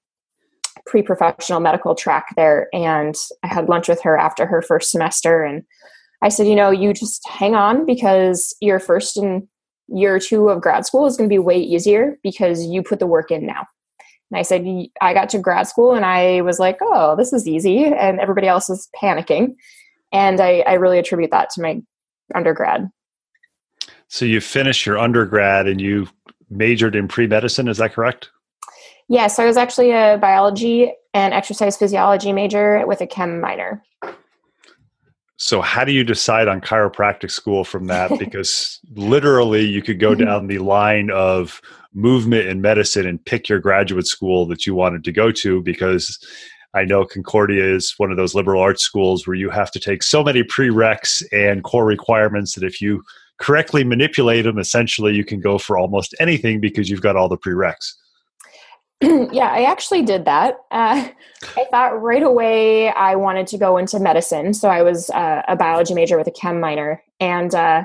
pre 0.86 1.02
professional 1.02 1.60
medical 1.60 1.94
track 1.94 2.34
there. 2.36 2.68
And 2.72 3.14
I 3.42 3.46
had 3.46 3.68
lunch 3.68 3.88
with 3.88 4.02
her 4.02 4.18
after 4.18 4.46
her 4.46 4.62
first 4.62 4.90
semester. 4.90 5.42
And 5.42 5.62
I 6.22 6.28
said, 6.28 6.46
you 6.46 6.56
know, 6.56 6.70
you 6.70 6.92
just 6.92 7.26
hang 7.28 7.54
on 7.54 7.86
because 7.86 8.54
your 8.60 8.78
first 8.78 9.16
and 9.16 9.46
year 9.88 10.18
two 10.18 10.48
of 10.48 10.60
grad 10.60 10.86
school 10.86 11.06
is 11.06 11.16
going 11.16 11.28
to 11.28 11.32
be 11.32 11.38
way 11.38 11.58
easier 11.58 12.18
because 12.22 12.64
you 12.64 12.82
put 12.82 12.98
the 12.98 13.06
work 13.06 13.30
in 13.30 13.46
now. 13.46 13.66
And 14.32 14.38
I 14.38 14.42
said, 14.42 14.66
I 15.02 15.12
got 15.12 15.28
to 15.30 15.38
grad 15.38 15.68
school 15.68 15.92
and 15.92 16.06
I 16.06 16.40
was 16.40 16.58
like, 16.58 16.78
oh, 16.80 17.14
this 17.16 17.34
is 17.34 17.46
easy. 17.46 17.84
And 17.84 18.18
everybody 18.18 18.48
else 18.48 18.70
is 18.70 18.88
panicking. 19.00 19.56
And 20.10 20.40
I, 20.40 20.60
I 20.60 20.72
really 20.74 20.98
attribute 20.98 21.30
that 21.32 21.50
to 21.50 21.60
my 21.60 21.82
undergrad. 22.34 22.90
So 24.08 24.24
you 24.24 24.40
finished 24.40 24.86
your 24.86 24.98
undergrad 24.98 25.66
and 25.66 25.82
you 25.82 26.08
majored 26.48 26.96
in 26.96 27.08
pre 27.08 27.26
medicine, 27.26 27.68
is 27.68 27.76
that 27.76 27.92
correct? 27.92 28.30
Yes, 29.06 29.20
yeah, 29.20 29.26
so 29.26 29.42
I 29.42 29.46
was 29.46 29.58
actually 29.58 29.90
a 29.90 30.16
biology 30.18 30.94
and 31.12 31.34
exercise 31.34 31.76
physiology 31.76 32.32
major 32.32 32.86
with 32.86 33.02
a 33.02 33.06
chem 33.06 33.38
minor. 33.38 33.84
So, 35.42 35.60
how 35.60 35.84
do 35.84 35.90
you 35.90 36.04
decide 36.04 36.46
on 36.46 36.60
chiropractic 36.60 37.32
school 37.32 37.64
from 37.64 37.86
that? 37.88 38.12
Because 38.18 38.78
literally, 38.94 39.66
you 39.66 39.82
could 39.82 39.98
go 39.98 40.12
mm-hmm. 40.12 40.24
down 40.24 40.46
the 40.46 40.58
line 40.58 41.10
of 41.10 41.60
movement 41.92 42.46
and 42.46 42.62
medicine 42.62 43.08
and 43.08 43.22
pick 43.24 43.48
your 43.48 43.58
graduate 43.58 44.06
school 44.06 44.46
that 44.46 44.66
you 44.66 44.76
wanted 44.76 45.02
to 45.02 45.10
go 45.10 45.32
to 45.32 45.60
because 45.60 46.16
I 46.74 46.84
know 46.84 47.04
Concordia 47.04 47.64
is 47.64 47.92
one 47.96 48.12
of 48.12 48.16
those 48.16 48.36
liberal 48.36 48.62
arts 48.62 48.84
schools 48.84 49.26
where 49.26 49.34
you 49.34 49.50
have 49.50 49.72
to 49.72 49.80
take 49.80 50.04
so 50.04 50.22
many 50.22 50.44
prereqs 50.44 51.22
and 51.32 51.64
core 51.64 51.84
requirements 51.84 52.54
that 52.54 52.64
if 52.64 52.80
you 52.80 53.02
correctly 53.38 53.82
manipulate 53.82 54.44
them, 54.44 54.58
essentially 54.58 55.12
you 55.12 55.24
can 55.24 55.40
go 55.40 55.58
for 55.58 55.76
almost 55.76 56.14
anything 56.20 56.60
because 56.60 56.88
you've 56.88 57.02
got 57.02 57.16
all 57.16 57.28
the 57.28 57.36
prereqs. 57.36 57.94
yeah, 59.32 59.48
I 59.48 59.64
actually 59.64 60.02
did 60.02 60.26
that. 60.26 60.58
Uh, 60.70 61.08
I 61.56 61.66
thought 61.70 62.00
right 62.00 62.22
away 62.22 62.90
I 62.90 63.16
wanted 63.16 63.48
to 63.48 63.58
go 63.58 63.76
into 63.76 63.98
medicine, 63.98 64.54
so 64.54 64.68
I 64.68 64.82
was 64.82 65.10
uh, 65.10 65.42
a 65.48 65.56
biology 65.56 65.92
major 65.92 66.16
with 66.16 66.28
a 66.28 66.30
chem 66.30 66.60
minor. 66.60 67.02
And 67.18 67.52
uh, 67.52 67.84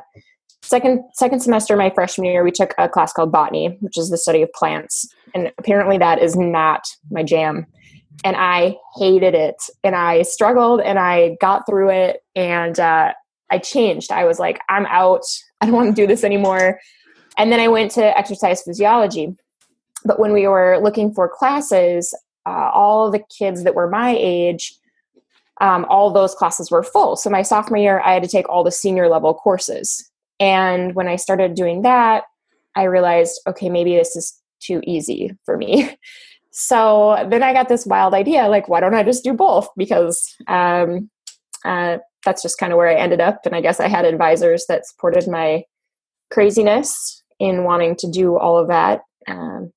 second 0.61 1.03
second 1.13 1.39
semester, 1.39 1.73
of 1.73 1.79
my 1.79 1.89
freshman 1.89 2.25
year, 2.25 2.43
we 2.43 2.51
took 2.51 2.75
a 2.77 2.87
class 2.87 3.13
called 3.13 3.31
botany, 3.31 3.77
which 3.81 3.97
is 3.97 4.09
the 4.09 4.17
study 4.17 4.43
of 4.43 4.53
plants. 4.53 5.07
And 5.33 5.51
apparently, 5.57 5.97
that 5.97 6.21
is 6.21 6.35
not 6.35 6.87
my 7.09 7.23
jam. 7.23 7.65
And 8.23 8.35
I 8.37 8.75
hated 8.97 9.33
it, 9.33 9.55
and 9.83 9.95
I 9.95 10.21
struggled, 10.21 10.81
and 10.81 10.99
I 10.99 11.35
got 11.41 11.65
through 11.67 11.89
it, 11.89 12.23
and 12.35 12.79
uh, 12.79 13.13
I 13.49 13.57
changed. 13.57 14.11
I 14.11 14.25
was 14.25 14.37
like, 14.37 14.61
I'm 14.69 14.85
out. 14.85 15.23
I 15.61 15.65
don't 15.65 15.75
want 15.75 15.95
to 15.95 15.99
do 15.99 16.05
this 16.05 16.23
anymore. 16.23 16.79
And 17.39 17.51
then 17.51 17.59
I 17.59 17.67
went 17.67 17.91
to 17.91 18.17
exercise 18.17 18.61
physiology. 18.61 19.35
But 20.05 20.19
when 20.19 20.33
we 20.33 20.47
were 20.47 20.79
looking 20.81 21.13
for 21.13 21.27
classes, 21.27 22.13
uh, 22.45 22.71
all 22.73 23.11
the 23.11 23.23
kids 23.37 23.63
that 23.63 23.75
were 23.75 23.89
my 23.89 24.15
age, 24.17 24.73
um, 25.59 25.85
all 25.89 26.11
those 26.11 26.35
classes 26.35 26.69
were 26.69 26.83
full. 26.83 27.15
So 27.15 27.29
my 27.29 27.41
sophomore 27.41 27.77
year, 27.77 27.99
I 27.99 28.13
had 28.13 28.23
to 28.23 28.29
take 28.29 28.47
all 28.47 28.63
the 28.63 28.71
senior 28.71 29.09
level 29.09 29.33
courses. 29.33 30.09
And 30.39 30.93
when 30.93 31.07
I 31.07 31.15
started 31.15 31.55
doing 31.55 31.81
that, 31.81 32.25
I 32.75 32.83
realized, 32.83 33.41
okay, 33.47 33.69
maybe 33.69 33.95
this 33.95 34.15
is 34.15 34.39
too 34.59 34.81
easy 34.85 35.31
for 35.45 35.57
me. 35.57 35.97
so 36.51 37.27
then 37.29 37.43
I 37.43 37.53
got 37.53 37.69
this 37.69 37.85
wild 37.85 38.13
idea 38.13 38.47
like, 38.47 38.69
why 38.69 38.79
don't 38.79 38.93
I 38.93 39.03
just 39.03 39.23
do 39.23 39.33
both? 39.33 39.67
Because 39.75 40.35
um, 40.47 41.09
uh, 41.65 41.97
that's 42.23 42.41
just 42.41 42.59
kind 42.59 42.71
of 42.71 42.77
where 42.77 42.89
I 42.89 42.95
ended 42.95 43.19
up. 43.19 43.45
And 43.45 43.55
I 43.55 43.61
guess 43.61 43.79
I 43.79 43.87
had 43.87 44.05
advisors 44.05 44.65
that 44.67 44.85
supported 44.85 45.27
my 45.27 45.63
craziness 46.29 47.23
in 47.39 47.63
wanting 47.63 47.95
to 47.97 48.09
do 48.09 48.37
all 48.37 48.57
of 48.57 48.67
that. 48.67 49.01
Um, 49.27 49.71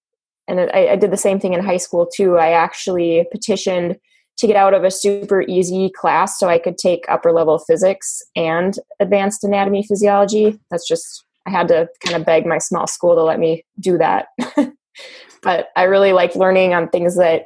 and 0.50 0.70
I, 0.74 0.88
I 0.88 0.96
did 0.96 1.12
the 1.12 1.16
same 1.16 1.38
thing 1.38 1.54
in 1.54 1.64
high 1.64 1.76
school 1.76 2.06
too. 2.06 2.36
I 2.36 2.50
actually 2.50 3.24
petitioned 3.30 3.96
to 4.38 4.46
get 4.46 4.56
out 4.56 4.74
of 4.74 4.84
a 4.84 4.90
super 4.90 5.42
easy 5.42 5.90
class 5.94 6.38
so 6.38 6.48
I 6.48 6.58
could 6.58 6.76
take 6.76 7.04
upper 7.08 7.30
level 7.30 7.58
physics 7.58 8.22
and 8.34 8.74
advanced 8.98 9.44
anatomy 9.44 9.84
physiology. 9.86 10.58
That's 10.70 10.88
just, 10.88 11.24
I 11.46 11.50
had 11.50 11.68
to 11.68 11.88
kind 12.04 12.16
of 12.16 12.26
beg 12.26 12.46
my 12.46 12.58
small 12.58 12.86
school 12.86 13.14
to 13.14 13.22
let 13.22 13.38
me 13.38 13.64
do 13.78 13.96
that. 13.98 14.26
but 15.42 15.68
I 15.76 15.84
really 15.84 16.12
like 16.12 16.34
learning 16.34 16.74
on 16.74 16.88
things 16.88 17.16
that 17.16 17.44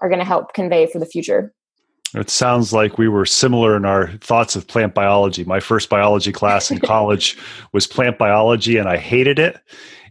are 0.00 0.08
going 0.08 0.18
to 0.18 0.24
help 0.24 0.52
convey 0.54 0.86
for 0.86 0.98
the 0.98 1.06
future. 1.06 1.54
It 2.14 2.30
sounds 2.30 2.72
like 2.72 2.98
we 2.98 3.08
were 3.08 3.26
similar 3.26 3.76
in 3.76 3.84
our 3.84 4.08
thoughts 4.18 4.54
of 4.54 4.66
plant 4.66 4.94
biology. 4.94 5.44
My 5.44 5.60
first 5.60 5.88
biology 5.88 6.30
class 6.30 6.70
in 6.70 6.78
college 6.80 7.38
was 7.72 7.86
plant 7.86 8.18
biology, 8.18 8.76
and 8.76 8.88
I 8.88 8.98
hated 8.98 9.38
it. 9.38 9.56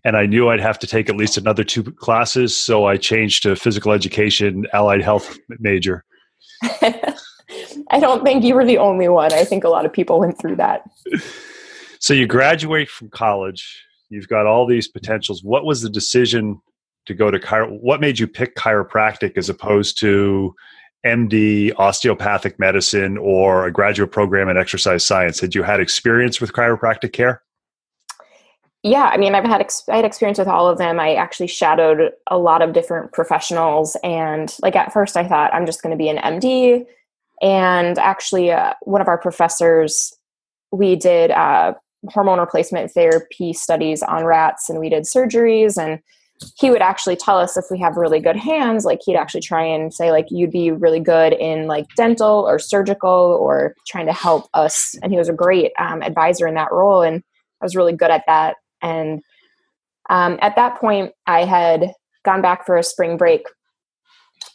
And 0.06 0.18
I 0.18 0.26
knew 0.26 0.50
I'd 0.50 0.60
have 0.60 0.80
to 0.80 0.88
take 0.88 1.10
at 1.10 1.16
least 1.16 1.38
another 1.38 1.64
two 1.64 1.84
classes, 1.84 2.56
so 2.56 2.86
I 2.86 2.98
changed 2.98 3.44
to 3.44 3.56
physical 3.56 3.94
education, 3.94 4.68
allied 4.74 5.02
health 5.02 5.38
major. 5.60 6.04
I 7.92 8.00
don't 8.00 8.24
think 8.24 8.44
you 8.44 8.56
were 8.56 8.66
the 8.66 8.78
only 8.78 9.08
one. 9.10 9.34
I 9.34 9.44
think 9.44 9.64
a 9.64 9.70
lot 9.70 9.86
of 9.86 9.94
people 9.94 10.20
went 10.20 10.40
through 10.40 10.58
that. 10.58 10.84
So 12.00 12.14
you 12.14 12.28
graduate 12.28 12.90
from 12.90 13.10
college, 13.10 13.84
you've 14.10 14.28
got 14.28 14.46
all 14.46 14.66
these 14.66 14.88
potentials. 14.88 15.44
What 15.44 15.66
was 15.66 15.82
the 15.82 15.90
decision 15.90 16.62
to 17.06 17.14
go 17.14 17.32
to 17.32 17.40
chiro? 17.40 17.80
What 17.82 18.02
made 18.02 18.20
you 18.20 18.28
pick 18.28 18.56
chiropractic 18.56 19.38
as 19.38 19.50
opposed 19.50 20.00
to 20.00 20.54
MD, 21.06 21.74
osteopathic 21.78 22.60
medicine, 22.60 23.18
or 23.18 23.66
a 23.66 23.72
graduate 23.72 24.12
program 24.12 24.50
in 24.50 24.58
exercise 24.58 25.06
science? 25.06 25.40
Had 25.40 25.56
you 25.56 25.64
had 25.64 25.80
experience 25.80 26.42
with 26.42 26.54
chiropractic 26.54 27.14
care? 27.14 27.42
Yeah, 28.84 29.06
I 29.06 29.16
mean, 29.16 29.34
I've 29.34 29.46
had 29.46 29.62
ex- 29.62 29.88
I 29.90 29.96
had 29.96 30.06
experience 30.06 30.38
with 30.38 30.50
all 30.50 30.68
of 30.68 30.78
them. 30.78 31.00
I 31.00 31.16
actually 31.16 31.48
shadowed 31.48 32.12
a 32.30 32.38
lot 32.38 32.62
of 32.62 32.74
different 32.74 33.14
professionals, 33.14 33.96
and 34.04 34.54
like 34.62 34.76
at 34.76 34.92
first, 34.92 35.16
I 35.16 35.26
thought 35.26 35.54
I'm 35.54 35.66
just 35.66 35.82
going 35.82 35.98
to 35.98 35.98
be 35.98 36.10
an 36.10 36.18
MD. 36.18 36.86
And 37.42 37.98
actually, 37.98 38.52
uh, 38.52 38.74
one 38.82 39.02
of 39.02 39.08
our 39.08 39.18
professors, 39.18 40.14
we 40.72 40.98
did 40.98 41.32
uh, 41.32 41.74
hormone 42.10 42.40
replacement 42.40 42.92
therapy 42.92 43.54
studies 43.54 44.04
on 44.04 44.26
rats, 44.26 44.70
and 44.70 44.80
we 44.80 44.90
did 44.90 45.04
surgeries, 45.04 45.82
and 45.82 46.00
he 46.58 46.70
would 46.70 46.82
actually 46.82 47.16
tell 47.16 47.38
us 47.38 47.56
if 47.56 47.66
we 47.72 47.80
have 47.80 47.96
really 47.96 48.20
good 48.20 48.36
hands 48.36 48.84
like 48.84 49.00
he'd 49.06 49.16
actually 49.16 49.40
try 49.40 49.64
and 49.64 49.94
say 49.94 50.12
like 50.12 50.26
you'd 50.30 50.52
be 50.52 50.72
really 50.72 51.00
good 51.00 51.32
in 51.32 51.68
like 51.68 51.86
dental 51.96 52.46
or 52.46 52.60
surgical 52.60 53.38
or 53.40 53.76
trying 53.88 54.06
to 54.06 54.12
help 54.12 54.50
us 54.54 54.94
and 55.02 55.14
he 55.14 55.18
was 55.18 55.30
a 55.30 55.34
great 55.34 55.72
um, 55.80 56.02
advisor 56.02 56.46
in 56.46 56.56
that 56.56 56.72
role 56.72 57.02
and 57.02 57.24
i 57.62 57.66
was 57.66 57.78
really 57.78 57.94
good 57.94 58.12
at 58.12 58.24
that 58.28 58.56
and 58.84 59.22
um, 60.10 60.38
at 60.42 60.56
that 60.56 60.80
point 60.80 61.12
i 61.26 61.44
had 61.44 61.92
gone 62.24 62.42
back 62.42 62.66
for 62.66 62.78
a 62.78 62.84
spring 62.84 63.18
break 63.18 63.48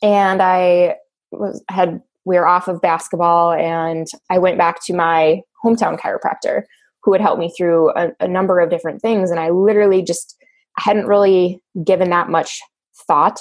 and 0.03 0.43
I 0.43 0.97
was 1.31 1.63
had 1.69 2.01
we 2.25 2.37
were 2.37 2.47
off 2.47 2.69
of 2.69 2.83
basketball, 2.83 3.53
and 3.53 4.07
I 4.31 4.39
went 4.39 4.59
back 4.59 4.85
to 4.85 4.95
my 4.95 5.41
hometown 5.65 5.99
chiropractor 5.99 6.63
who 7.03 7.13
had 7.13 7.23
helped 7.23 7.41
me 7.41 7.53
through 7.57 7.91
a, 7.91 8.11
a 8.21 8.29
number 8.29 8.61
of 8.61 8.71
different 8.71 9.01
things, 9.01 9.31
and 9.31 9.41
I 9.41 9.51
literally 9.51 10.03
just 10.03 10.37
hadn't 10.77 11.07
really 11.07 11.63
given 11.85 12.11
that 12.11 12.29
much 12.29 12.61
thought. 13.07 13.41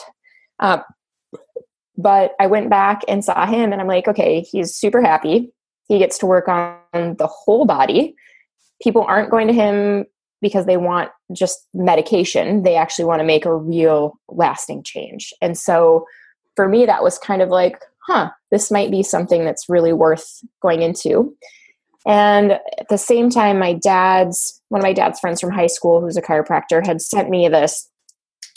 Uh, 0.59 0.79
but 1.97 2.33
I 2.39 2.47
went 2.47 2.69
back 2.69 3.01
and 3.07 3.25
saw 3.25 3.45
him, 3.45 3.71
and 3.71 3.81
I'm 3.81 3.87
like, 3.87 4.07
okay, 4.07 4.41
he's 4.41 4.75
super 4.75 5.01
happy. 5.01 5.51
He 5.87 5.99
gets 5.99 6.17
to 6.19 6.25
work 6.25 6.47
on 6.47 6.79
the 6.93 7.27
whole 7.27 7.65
body. 7.65 8.15
People 8.81 9.03
aren't 9.03 9.31
going 9.31 9.47
to 9.47 9.53
him 9.53 10.05
because 10.41 10.65
they 10.65 10.77
want 10.77 11.09
just 11.33 11.67
medication. 11.73 12.63
They 12.63 12.75
actually 12.75 13.05
want 13.05 13.19
to 13.19 13.25
make 13.25 13.45
a 13.45 13.55
real 13.55 14.19
lasting 14.29 14.83
change. 14.83 15.33
And 15.41 15.57
so 15.57 16.05
for 16.55 16.67
me, 16.67 16.85
that 16.85 17.03
was 17.03 17.17
kind 17.17 17.41
of 17.41 17.49
like, 17.49 17.79
huh, 18.05 18.29
this 18.51 18.71
might 18.71 18.91
be 18.91 19.03
something 19.03 19.43
that's 19.43 19.69
really 19.69 19.93
worth 19.93 20.43
going 20.61 20.81
into. 20.81 21.35
And 22.05 22.53
at 22.53 22.87
the 22.89 22.97
same 22.97 23.29
time, 23.29 23.59
my 23.59 23.73
dad's 23.73 24.61
one 24.69 24.79
of 24.79 24.83
my 24.83 24.93
dad's 24.93 25.19
friends 25.19 25.41
from 25.41 25.51
high 25.51 25.67
school, 25.67 26.01
who's 26.01 26.17
a 26.17 26.21
chiropractor, 26.21 26.85
had 26.85 27.01
sent 27.01 27.29
me 27.29 27.47
this 27.47 27.89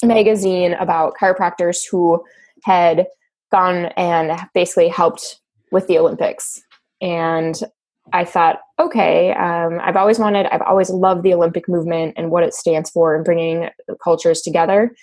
magazine 0.03 0.75
about 0.75 1.15
chiropractors 1.21 1.83
who 1.91 2.25
had 2.65 3.07
gone 3.51 3.87
and 3.97 4.41
basically 4.55 4.89
helped 4.89 5.41
with 5.73 5.87
the 5.87 5.99
Olympics. 5.99 6.63
And 7.01 7.61
I 8.13 8.25
thought, 8.25 8.61
okay, 8.79 9.33
um, 9.35 9.79
I've 9.83 9.97
always 9.97 10.19
wanted, 10.19 10.47
I've 10.47 10.63
always 10.63 10.91
loved 10.91 11.23
the 11.23 11.35
Olympic 11.35 11.69
movement 11.69 12.15
and 12.17 12.31
what 12.31 12.43
it 12.43 12.55
stands 12.55 12.91
for 12.91 13.15
and 13.15 13.25
bringing 13.25 13.69
cultures 14.03 14.43
together. 14.43 14.95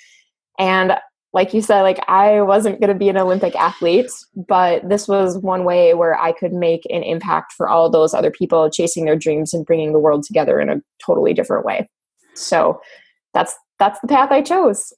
And 0.59 0.97
like 1.33 1.53
you 1.53 1.61
said, 1.61 1.81
like 1.83 1.99
I 2.07 2.41
wasn't 2.41 2.79
going 2.79 2.91
to 2.91 2.97
be 2.97 3.09
an 3.09 3.17
Olympic 3.17 3.55
athlete, 3.55 4.09
but 4.35 4.87
this 4.87 5.07
was 5.07 5.37
one 5.37 5.65
way 5.65 5.93
where 5.93 6.19
I 6.19 6.31
could 6.31 6.53
make 6.53 6.85
an 6.89 7.03
impact 7.03 7.53
for 7.53 7.69
all 7.69 7.89
those 7.89 8.13
other 8.13 8.31
people 8.31 8.69
chasing 8.69 9.05
their 9.05 9.17
dreams 9.17 9.53
and 9.53 9.65
bringing 9.65 9.93
the 9.93 9.99
world 9.99 10.23
together 10.23 10.59
in 10.59 10.69
a 10.69 10.81
totally 11.05 11.33
different 11.33 11.65
way. 11.65 11.87
So 12.33 12.81
that's 13.33 13.55
that's 13.77 13.99
the 13.99 14.07
path 14.07 14.31
I 14.31 14.41
chose. 14.41 14.93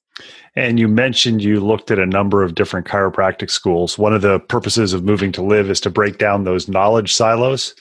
And 0.56 0.80
you 0.80 0.88
mentioned 0.88 1.44
you 1.44 1.60
looked 1.60 1.92
at 1.92 2.00
a 2.00 2.06
number 2.06 2.44
of 2.44 2.56
different 2.56 2.88
chiropractic 2.88 3.50
schools. 3.50 3.98
One 3.98 4.14
of 4.14 4.22
the 4.22 4.40
purposes 4.40 4.94
of 4.94 5.04
moving 5.04 5.32
to 5.34 5.42
live 5.42 5.70
is 5.70 5.80
to 5.82 5.90
break 5.90 6.18
down 6.18 6.44
those 6.44 6.68
knowledge 6.68 7.14
silos. 7.14 7.76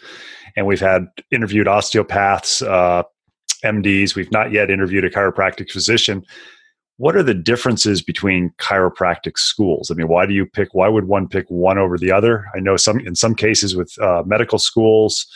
And 0.57 0.66
we've 0.66 0.80
had 0.80 1.07
interviewed 1.30 1.68
osteopaths, 1.68 2.62
uh, 2.62 3.02
MDs. 3.64 4.14
We've 4.14 4.30
not 4.30 4.52
yet 4.52 4.71
interviewed 4.71 5.04
a 5.04 5.11
chiropractic 5.11 5.71
physician. 5.71 6.25
What 6.97 7.16
are 7.16 7.23
the 7.23 7.35
differences 7.35 8.02
between 8.02 8.52
chiropractic 8.59 9.38
schools? 9.38 9.90
I 9.90 9.95
mean, 9.95 10.09
why 10.09 10.26
do 10.26 10.35
you 10.35 10.47
pick? 10.47 10.68
Why 10.73 10.88
would 10.88 11.07
one 11.07 11.28
pick 11.28 11.47
one 11.49 11.78
over 11.78 11.97
the 11.97 12.11
other? 12.11 12.45
I 12.54 12.61
know 12.61 12.76
some 12.76 12.99
in 13.00 13.14
some 13.14 13.35
cases 13.35 13.76
with 13.76 13.97
uh, 14.00 14.25
medical 14.26 14.59
schools, 14.59 15.26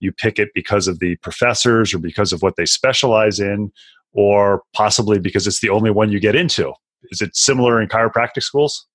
you 0.00 0.12
pick 0.12 0.38
it 0.38 0.50
because 0.54 0.88
of 0.88 0.98
the 0.98 1.16
professors 1.16 1.94
or 1.94 1.98
because 1.98 2.32
of 2.32 2.42
what 2.42 2.56
they 2.56 2.66
specialize 2.66 3.40
in, 3.40 3.72
or 4.16 4.62
possibly 4.72 5.18
because 5.18 5.46
it's 5.46 5.60
the 5.60 5.68
only 5.68 5.90
one 5.90 6.10
you 6.10 6.18
get 6.18 6.34
into. 6.34 6.72
Is 7.10 7.20
it 7.20 7.36
similar 7.36 7.80
in 7.80 7.88
chiropractic 7.88 8.42
schools? 8.42 8.86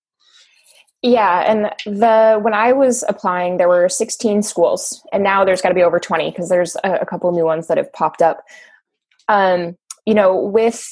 Yeah, 1.03 1.43
and 1.47 1.71
the 1.85 2.39
when 2.41 2.53
I 2.53 2.73
was 2.73 3.03
applying, 3.07 3.57
there 3.57 3.69
were 3.69 3.89
16 3.89 4.43
schools, 4.43 5.01
and 5.13 5.23
now 5.23 5.45
there's 5.45 5.61
got 5.61 5.69
to 5.69 5.75
be 5.75 5.81
over 5.81 5.99
20 5.99 6.29
because 6.29 6.49
there's 6.49 6.75
a, 6.83 6.95
a, 7.01 7.05
couple 7.05 7.31
new 7.31 7.45
ones 7.45 7.67
that 7.67 7.77
have 7.77 7.91
popped 7.93 8.21
up. 8.21 8.43
Um, 9.27 9.75
you 10.05 10.13
know, 10.13 10.35
with 10.35 10.87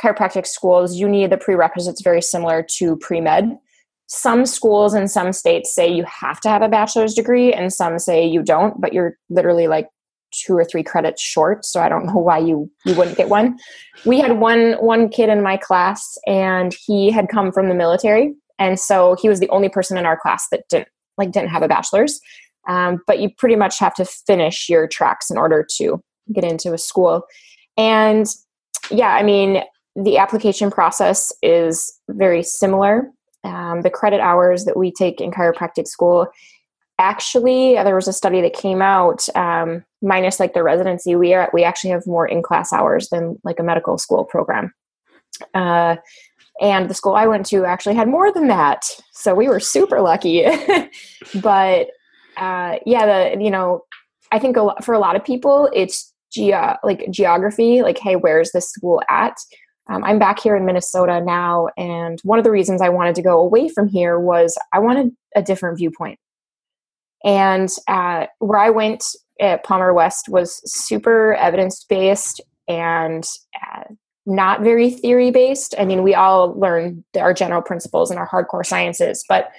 chiropractic 0.00 0.46
schools, 0.46 0.96
you 0.96 1.08
need 1.08 1.30
the 1.30 1.38
prerequisites 1.38 2.02
very 2.02 2.22
similar 2.22 2.64
to 2.76 2.96
pre 2.98 3.20
med. 3.20 3.58
Some 4.06 4.46
schools 4.46 4.94
in 4.94 5.08
some 5.08 5.32
states 5.32 5.74
say 5.74 5.90
you 5.90 6.04
have 6.04 6.40
to 6.42 6.48
have 6.48 6.62
a 6.62 6.68
bachelor's 6.68 7.14
degree, 7.14 7.52
and 7.52 7.72
some 7.72 7.98
say 7.98 8.24
you 8.24 8.42
don't, 8.42 8.80
but 8.80 8.92
you're 8.92 9.16
literally 9.28 9.66
like 9.66 9.88
two 10.32 10.54
or 10.54 10.64
three 10.64 10.82
credits 10.82 11.22
short 11.22 11.64
so 11.64 11.80
i 11.80 11.88
don't 11.88 12.06
know 12.12 12.18
why 12.18 12.38
you 12.38 12.70
you 12.84 12.94
wouldn't 12.94 13.16
get 13.16 13.28
one. 13.28 13.58
We 14.04 14.20
had 14.20 14.38
one 14.38 14.72
one 14.74 15.08
kid 15.08 15.28
in 15.28 15.42
my 15.42 15.56
class 15.56 16.18
and 16.26 16.74
he 16.86 17.10
had 17.10 17.28
come 17.28 17.52
from 17.52 17.68
the 17.68 17.74
military 17.74 18.34
and 18.58 18.78
so 18.78 19.16
he 19.20 19.28
was 19.28 19.40
the 19.40 19.48
only 19.50 19.68
person 19.68 19.96
in 19.96 20.06
our 20.06 20.18
class 20.18 20.46
that 20.50 20.64
didn't 20.68 20.88
like 21.18 21.32
didn't 21.32 21.50
have 21.50 21.62
a 21.62 21.68
bachelor's. 21.68 22.20
Um, 22.68 23.00
but 23.06 23.18
you 23.18 23.28
pretty 23.28 23.56
much 23.56 23.78
have 23.80 23.94
to 23.94 24.04
finish 24.04 24.68
your 24.68 24.86
tracks 24.86 25.30
in 25.30 25.36
order 25.36 25.66
to 25.78 26.00
get 26.32 26.44
into 26.44 26.72
a 26.72 26.78
school. 26.78 27.24
And 27.76 28.26
yeah 28.90 29.14
i 29.14 29.22
mean 29.22 29.62
the 29.94 30.16
application 30.16 30.70
process 30.70 31.32
is 31.42 31.92
very 32.08 32.42
similar. 32.42 33.10
Um, 33.44 33.82
the 33.82 33.90
credit 33.90 34.20
hours 34.20 34.64
that 34.64 34.76
we 34.76 34.90
take 34.92 35.20
in 35.20 35.30
chiropractic 35.30 35.86
school 35.86 36.28
actually 36.98 37.74
there 37.74 37.94
was 37.94 38.08
a 38.08 38.12
study 38.12 38.40
that 38.40 38.52
came 38.52 38.80
out 38.80 39.28
um, 39.34 39.84
minus 40.02 40.40
like 40.40 40.54
the 40.54 40.62
residency 40.62 41.16
we 41.16 41.32
are 41.34 41.50
we 41.52 41.64
actually 41.64 41.90
have 41.90 42.06
more 42.06 42.26
in 42.26 42.42
class 42.42 42.72
hours 42.72 43.08
than 43.10 43.38
like 43.44 43.58
a 43.58 43.62
medical 43.62 43.98
school 43.98 44.24
program. 44.24 44.72
Uh, 45.54 45.96
and 46.60 46.90
the 46.90 46.94
school 46.94 47.14
i 47.14 47.26
went 47.26 47.46
to 47.46 47.64
actually 47.64 47.94
had 47.94 48.08
more 48.08 48.30
than 48.32 48.48
that 48.48 48.84
so 49.12 49.34
we 49.34 49.48
were 49.48 49.60
super 49.60 50.00
lucky. 50.00 50.44
But 51.40 51.88
uh, 52.36 52.76
yeah 52.86 53.06
the 53.34 53.42
you 53.42 53.50
know 53.50 53.82
i 54.32 54.38
think 54.38 54.56
a 54.56 54.62
lot, 54.62 54.84
for 54.84 54.94
a 54.94 54.98
lot 54.98 55.16
of 55.16 55.24
people 55.24 55.70
it's 55.72 56.12
geo 56.32 56.76
like 56.82 57.10
geography 57.10 57.82
like 57.82 57.98
hey 57.98 58.16
where's 58.16 58.52
this 58.52 58.70
school 58.70 59.02
at? 59.08 59.36
Um, 59.88 60.04
i'm 60.04 60.18
back 60.18 60.38
here 60.40 60.56
in 60.56 60.64
minnesota 60.64 61.20
now 61.20 61.68
and 61.76 62.20
one 62.22 62.38
of 62.38 62.44
the 62.44 62.50
reasons 62.50 62.80
i 62.80 62.88
wanted 62.88 63.14
to 63.16 63.22
go 63.22 63.40
away 63.40 63.68
from 63.68 63.88
here 63.88 64.18
was 64.18 64.56
i 64.72 64.78
wanted 64.78 65.10
a 65.34 65.42
different 65.42 65.76
viewpoint 65.76 66.18
and 67.24 67.68
uh, 67.88 68.26
where 68.38 68.58
I 68.58 68.70
went 68.70 69.04
at 69.40 69.64
Palmer 69.64 69.92
West 69.92 70.28
was 70.28 70.60
super 70.64 71.34
evidence 71.34 71.84
based 71.84 72.40
and 72.68 73.24
uh, 73.54 73.84
not 74.26 74.62
very 74.62 74.90
theory 74.90 75.30
based. 75.30 75.74
I 75.78 75.84
mean, 75.84 76.02
we 76.02 76.14
all 76.14 76.58
learn 76.58 77.04
our 77.18 77.34
general 77.34 77.62
principles 77.62 78.10
and 78.10 78.18
our 78.18 78.28
hardcore 78.28 78.64
sciences, 78.64 79.24
but 79.28 79.50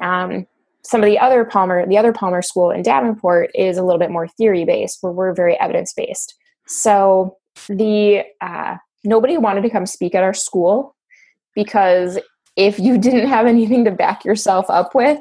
um, 0.00 0.46
some 0.82 1.02
of 1.02 1.06
the 1.06 1.18
other 1.18 1.44
Palmer, 1.44 1.86
the 1.86 1.98
other 1.98 2.12
Palmer 2.12 2.42
school 2.42 2.70
in 2.70 2.82
Davenport 2.82 3.50
is 3.54 3.76
a 3.76 3.82
little 3.82 3.98
bit 3.98 4.10
more 4.10 4.28
theory 4.28 4.64
based, 4.64 4.98
where 5.00 5.12
we're 5.12 5.34
very 5.34 5.58
evidence 5.58 5.92
based. 5.92 6.34
So 6.66 7.36
the 7.68 8.24
uh, 8.40 8.76
nobody 9.04 9.36
wanted 9.38 9.62
to 9.62 9.70
come 9.70 9.86
speak 9.86 10.14
at 10.14 10.22
our 10.22 10.34
school 10.34 10.96
because 11.54 12.18
if 12.56 12.78
you 12.78 12.98
didn't 12.98 13.28
have 13.28 13.46
anything 13.46 13.84
to 13.84 13.90
back 13.90 14.24
yourself 14.24 14.66
up 14.68 14.94
with, 14.94 15.20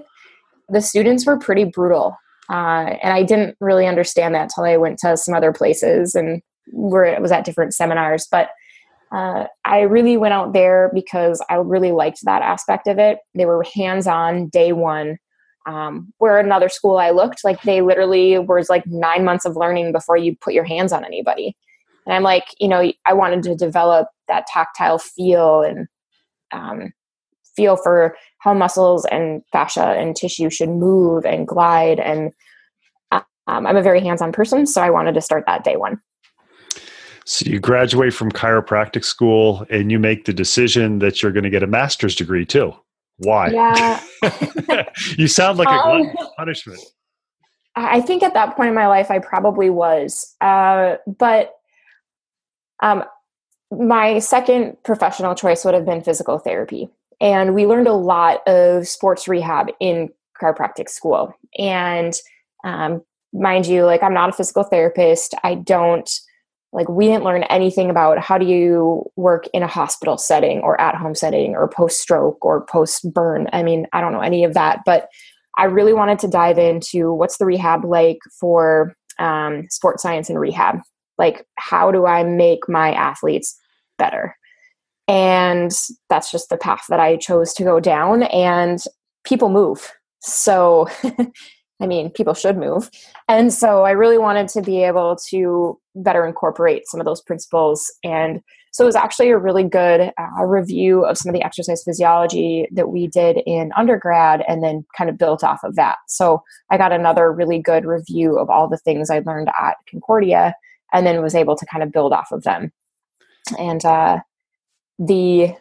the 0.70 0.82
students 0.82 1.26
were 1.26 1.38
pretty 1.38 1.66
brutal. 1.66 2.16
Uh, 2.50 2.96
and 3.04 3.14
I 3.14 3.24
didn't 3.24 3.56
really 3.60 3.86
understand 3.86 4.34
that 4.36 4.50
till 4.54 4.64
I 4.64 4.78
went 4.78 4.98
to 5.00 5.16
some 5.18 5.36
other 5.36 5.54
places 5.54 6.16
and 6.16 6.42
where 6.72 7.06
it 7.06 7.22
was 7.22 7.32
at 7.32 7.46
different 7.46 7.74
seminars. 7.74 8.28
But 8.32 8.50
uh, 9.12 9.46
I 9.66 9.82
really 9.82 10.18
went 10.18 10.34
out 10.34 10.54
there 10.54 10.92
because 10.94 11.44
I 11.50 11.56
really 11.56 11.92
liked 11.92 12.20
that 12.24 12.42
aspect 12.42 12.88
of 12.88 13.00
it. 13.00 13.20
They 13.36 13.46
were 13.46 13.64
hands 13.76 14.08
on 14.08 14.50
day 14.50 14.74
one. 14.74 15.18
Um, 15.66 16.12
where 16.18 16.40
another 16.40 16.70
school 16.70 16.98
I 16.98 17.12
looked, 17.12 17.44
like 17.44 17.62
they 17.62 17.82
literally 17.82 18.40
was 18.40 18.70
like 18.70 18.88
nine 18.88 19.24
months 19.24 19.46
of 19.46 19.56
learning 19.56 19.92
before 19.92 20.18
you 20.18 20.36
put 20.42 20.54
your 20.54 20.64
hands 20.64 20.92
on 20.92 21.06
anybody. 21.06 21.56
And 22.08 22.16
I'm 22.16 22.24
like, 22.24 22.46
you 22.60 22.68
know, 22.68 22.92
I 23.06 23.14
wanted 23.14 23.44
to 23.44 23.56
develop 23.56 24.08
that 24.28 24.48
tactile 24.48 24.98
feel 24.98 25.62
and 25.62 25.88
um, 26.52 26.92
feel 27.60 27.76
for 27.76 28.16
how 28.38 28.54
muscles 28.54 29.06
and 29.12 29.42
fascia 29.52 29.84
and 29.84 30.16
tissue 30.16 30.50
should 30.50 30.70
move 30.70 31.26
and 31.26 31.46
glide. 31.46 32.00
And 32.00 32.32
um, 33.12 33.68
I'm 33.68 33.76
a 33.76 33.82
very 33.82 34.00
hands 34.00 34.22
on 34.22 34.32
person, 34.32 34.66
so 34.66 34.82
I 34.82 34.90
wanted 34.90 35.14
to 35.16 35.22
start 35.22 35.44
that 35.46 35.66
day 35.66 35.76
one. 35.76 36.00
So 37.26 37.46
you 37.50 37.60
graduate 37.60 38.14
from 38.14 38.32
chiropractic 38.32 39.04
school 39.04 39.66
and 39.70 39.92
you 39.92 40.00
make 40.00 40.24
the 40.26 40.34
decision 40.34 41.00
that 41.00 41.22
you're 41.22 41.34
going 41.34 41.44
to 41.44 41.50
get 41.50 41.64
a 41.64 41.68
master's 41.68 42.16
degree 42.16 42.46
too. 42.46 42.74
Why? 43.18 43.50
Yeah. 43.50 44.02
you 45.18 45.28
sound 45.28 45.58
like 45.58 45.68
um, 45.68 46.02
a 46.02 46.28
punishment. 46.38 46.80
I 47.76 48.00
think 48.00 48.24
at 48.24 48.34
that 48.36 48.56
point 48.56 48.70
in 48.70 48.76
my 48.76 48.88
life, 48.88 49.12
I 49.12 49.20
probably 49.20 49.70
was. 49.70 50.36
Uh, 50.40 50.96
but 51.06 51.54
um, 52.82 53.04
my 53.72 54.20
second 54.20 54.78
professional 54.84 55.36
choice 55.36 55.66
would 55.66 55.74
have 55.74 55.86
been 55.86 56.02
physical 56.02 56.40
therapy. 56.40 56.90
And 57.22 57.54
we 57.54 57.66
learned 57.66 57.88
a 57.88 57.94
lot 57.94 58.48
of 58.48 58.88
sports 58.88 59.28
rehab 59.28 59.68
in 59.80 60.10
chiropractic 60.42 60.90
school. 60.90 61.34
And 61.58 62.14
um, 62.64 63.02
mind 63.34 63.68
you, 63.68 63.86
like 63.86 64.04
I'm 64.04 64.14
not 64.14 64.30
a 64.30 64.34
physical 64.34 64.64
therapist. 64.64 65.36
I 65.44 65.56
don't 65.56 66.10
like 66.72 66.88
we 66.88 67.08
didn't 67.08 67.24
learn 67.24 67.44
anything 67.44 67.90
about 67.90 68.20
how 68.20 68.38
do 68.38 68.46
you 68.46 69.04
work 69.16 69.48
in 69.54 69.64
a 69.64 69.68
hospital 69.68 70.18
setting 70.18 70.60
or 70.60 70.80
at 70.80 70.96
home 70.96 71.16
setting 71.16 71.56
or 71.56 71.68
post 71.68 72.00
stroke 72.00 72.44
or 72.46 72.66
post 72.66 73.12
burn. 73.12 73.48
I 73.52 73.64
mean, 73.64 73.88
I 73.92 74.02
don't 74.02 74.14
know 74.14 74.22
any 74.22 74.44
of 74.44 74.54
that, 74.54 74.82
but 74.86 75.08
I 75.58 75.66
really 75.66 75.94
wanted 75.94 76.20
to 76.20 76.28
dive 76.28 76.60
into 76.60 77.12
what's 77.12 77.38
the 77.38 77.46
rehab 77.46 77.86
like 77.86 78.20
for 78.40 78.96
um, 79.18 79.66
sports 79.70 80.04
science 80.04 80.30
and 80.30 80.40
rehab. 80.40 80.80
Like, 81.18 81.46
how 81.56 81.92
do 81.92 82.06
I 82.06 82.24
make 82.24 82.70
my 82.70 82.94
athletes 82.94 83.60
better? 83.98 84.38
And 85.10 85.72
that's 86.10 86.32
just 86.32 86.50
the 86.50 86.58
path 86.58 86.86
that 86.88 87.00
I 87.00 87.18
chose 87.18 87.54
to 87.56 87.64
go 87.64 87.80
down. 87.80 88.24
And 88.24 88.80
people 89.26 89.50
move. 89.50 89.92
So, 90.22 90.88
I 91.82 91.88
mean, 91.88 92.12
people 92.12 92.36
should 92.36 92.58
move. 92.58 92.92
And 93.28 93.52
so 93.52 93.84
I 93.84 93.92
really 93.92 94.20
wanted 94.20 94.50
to 94.50 94.62
be 94.62 94.84
able 94.84 95.18
to 95.30 95.80
better 95.96 96.28
incorporate 96.28 96.84
some 96.88 97.00
of 97.00 97.06
those 97.06 97.22
principles. 97.22 97.92
And 98.04 98.42
so 98.72 98.84
it 98.84 98.86
was 98.86 98.96
actually 98.96 99.30
a 99.30 99.38
really 99.38 99.64
good 99.64 100.12
uh, 100.20 100.46
review 100.46 101.06
of 101.06 101.18
some 101.18 101.30
of 101.30 101.34
the 101.34 101.44
exercise 101.44 101.84
physiology 101.84 102.68
that 102.72 102.90
we 102.90 103.08
did 103.08 103.42
in 103.48 103.72
undergrad 103.76 104.44
and 104.48 104.64
then 104.64 104.86
kind 104.96 105.10
of 105.10 105.18
built 105.18 105.44
off 105.44 105.64
of 105.64 105.76
that. 105.76 105.98
So 106.08 106.44
I 106.70 106.78
got 106.78 106.92
another 106.92 107.32
really 107.32 107.60
good 107.60 107.84
review 107.84 108.38
of 108.38 108.50
all 108.50 108.68
the 108.68 108.78
things 108.78 109.10
I 109.10 109.24
learned 109.26 109.50
at 109.60 109.78
Concordia 109.90 110.54
and 110.94 111.08
then 111.08 111.24
was 111.24 111.34
able 111.34 111.56
to 111.56 111.66
kind 111.66 111.84
of 111.84 111.92
build 111.92 112.14
off 112.14 112.32
of 112.32 112.44
them. 112.44 112.72
And 113.58 113.84
uh, 113.84 114.20
the 115.00 115.56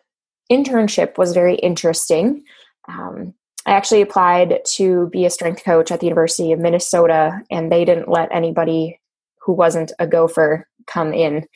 internship 0.50 1.16
was 1.16 1.32
very 1.32 1.54
interesting. 1.54 2.44
Um, 2.88 3.34
I 3.66 3.72
actually 3.72 4.02
applied 4.02 4.60
to 4.76 5.08
be 5.08 5.24
a 5.24 5.30
strength 5.30 5.64
coach 5.64 5.90
at 5.90 6.00
the 6.00 6.06
University 6.06 6.52
of 6.52 6.58
Minnesota, 6.58 7.40
and 7.50 7.70
they 7.70 7.84
didn't 7.84 8.08
let 8.08 8.32
anybody 8.32 9.00
who 9.40 9.52
wasn't 9.52 9.92
a 9.98 10.06
gopher 10.06 10.66
come 10.86 11.12
in. 11.12 11.46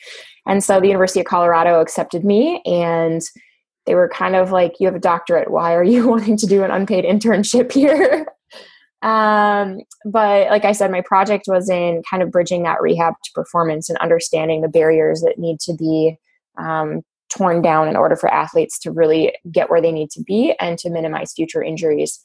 And 0.45 0.63
so 0.63 0.79
the 0.79 0.87
University 0.87 1.19
of 1.19 1.25
Colorado 1.25 1.81
accepted 1.81 2.23
me, 2.23 2.61
and 2.65 3.21
they 3.85 3.95
were 3.95 4.09
kind 4.09 4.35
of 4.35 4.51
like, 4.51 4.79
You 4.79 4.87
have 4.87 4.95
a 4.95 4.99
doctorate. 4.99 5.51
Why 5.51 5.73
are 5.73 5.83
you 5.83 6.07
wanting 6.13 6.37
to 6.37 6.47
do 6.47 6.63
an 6.63 6.71
unpaid 6.71 7.03
internship 7.03 7.71
here? 7.71 8.27
um, 9.01 9.79
but 10.05 10.49
like 10.49 10.65
I 10.65 10.71
said, 10.71 10.91
my 10.91 11.01
project 11.01 11.45
was 11.47 11.69
in 11.69 12.03
kind 12.09 12.23
of 12.23 12.31
bridging 12.31 12.63
that 12.63 12.81
rehab 12.81 13.15
to 13.23 13.31
performance 13.33 13.89
and 13.89 13.97
understanding 13.97 14.61
the 14.61 14.69
barriers 14.69 15.21
that 15.21 15.39
need 15.39 15.59
to 15.61 15.73
be 15.73 16.17
um, 16.57 17.01
torn 17.35 17.61
down 17.61 17.87
in 17.87 17.95
order 17.95 18.15
for 18.15 18.31
athletes 18.33 18.79
to 18.79 18.91
really 18.91 19.33
get 19.51 19.69
where 19.69 19.81
they 19.81 19.91
need 19.91 20.09
to 20.11 20.21
be 20.21 20.53
and 20.59 20.77
to 20.79 20.89
minimize 20.89 21.33
future 21.33 21.63
injuries. 21.63 22.19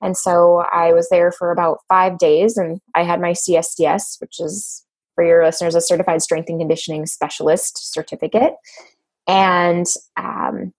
And 0.00 0.16
so 0.16 0.64
I 0.72 0.92
was 0.92 1.08
there 1.08 1.32
for 1.32 1.50
about 1.50 1.78
five 1.88 2.18
days 2.18 2.56
and 2.56 2.80
I 2.94 3.02
had 3.02 3.20
my 3.20 3.32
CSCS, 3.32 4.20
which 4.20 4.40
is 4.40 4.84
for 5.14 5.24
your 5.24 5.44
listeners, 5.44 5.74
a 5.74 5.80
certified 5.80 6.22
strength 6.22 6.48
and 6.48 6.60
conditioning 6.60 7.06
specialist 7.06 7.92
certificate. 7.92 8.54
And 9.26 9.86
um, 10.16 10.72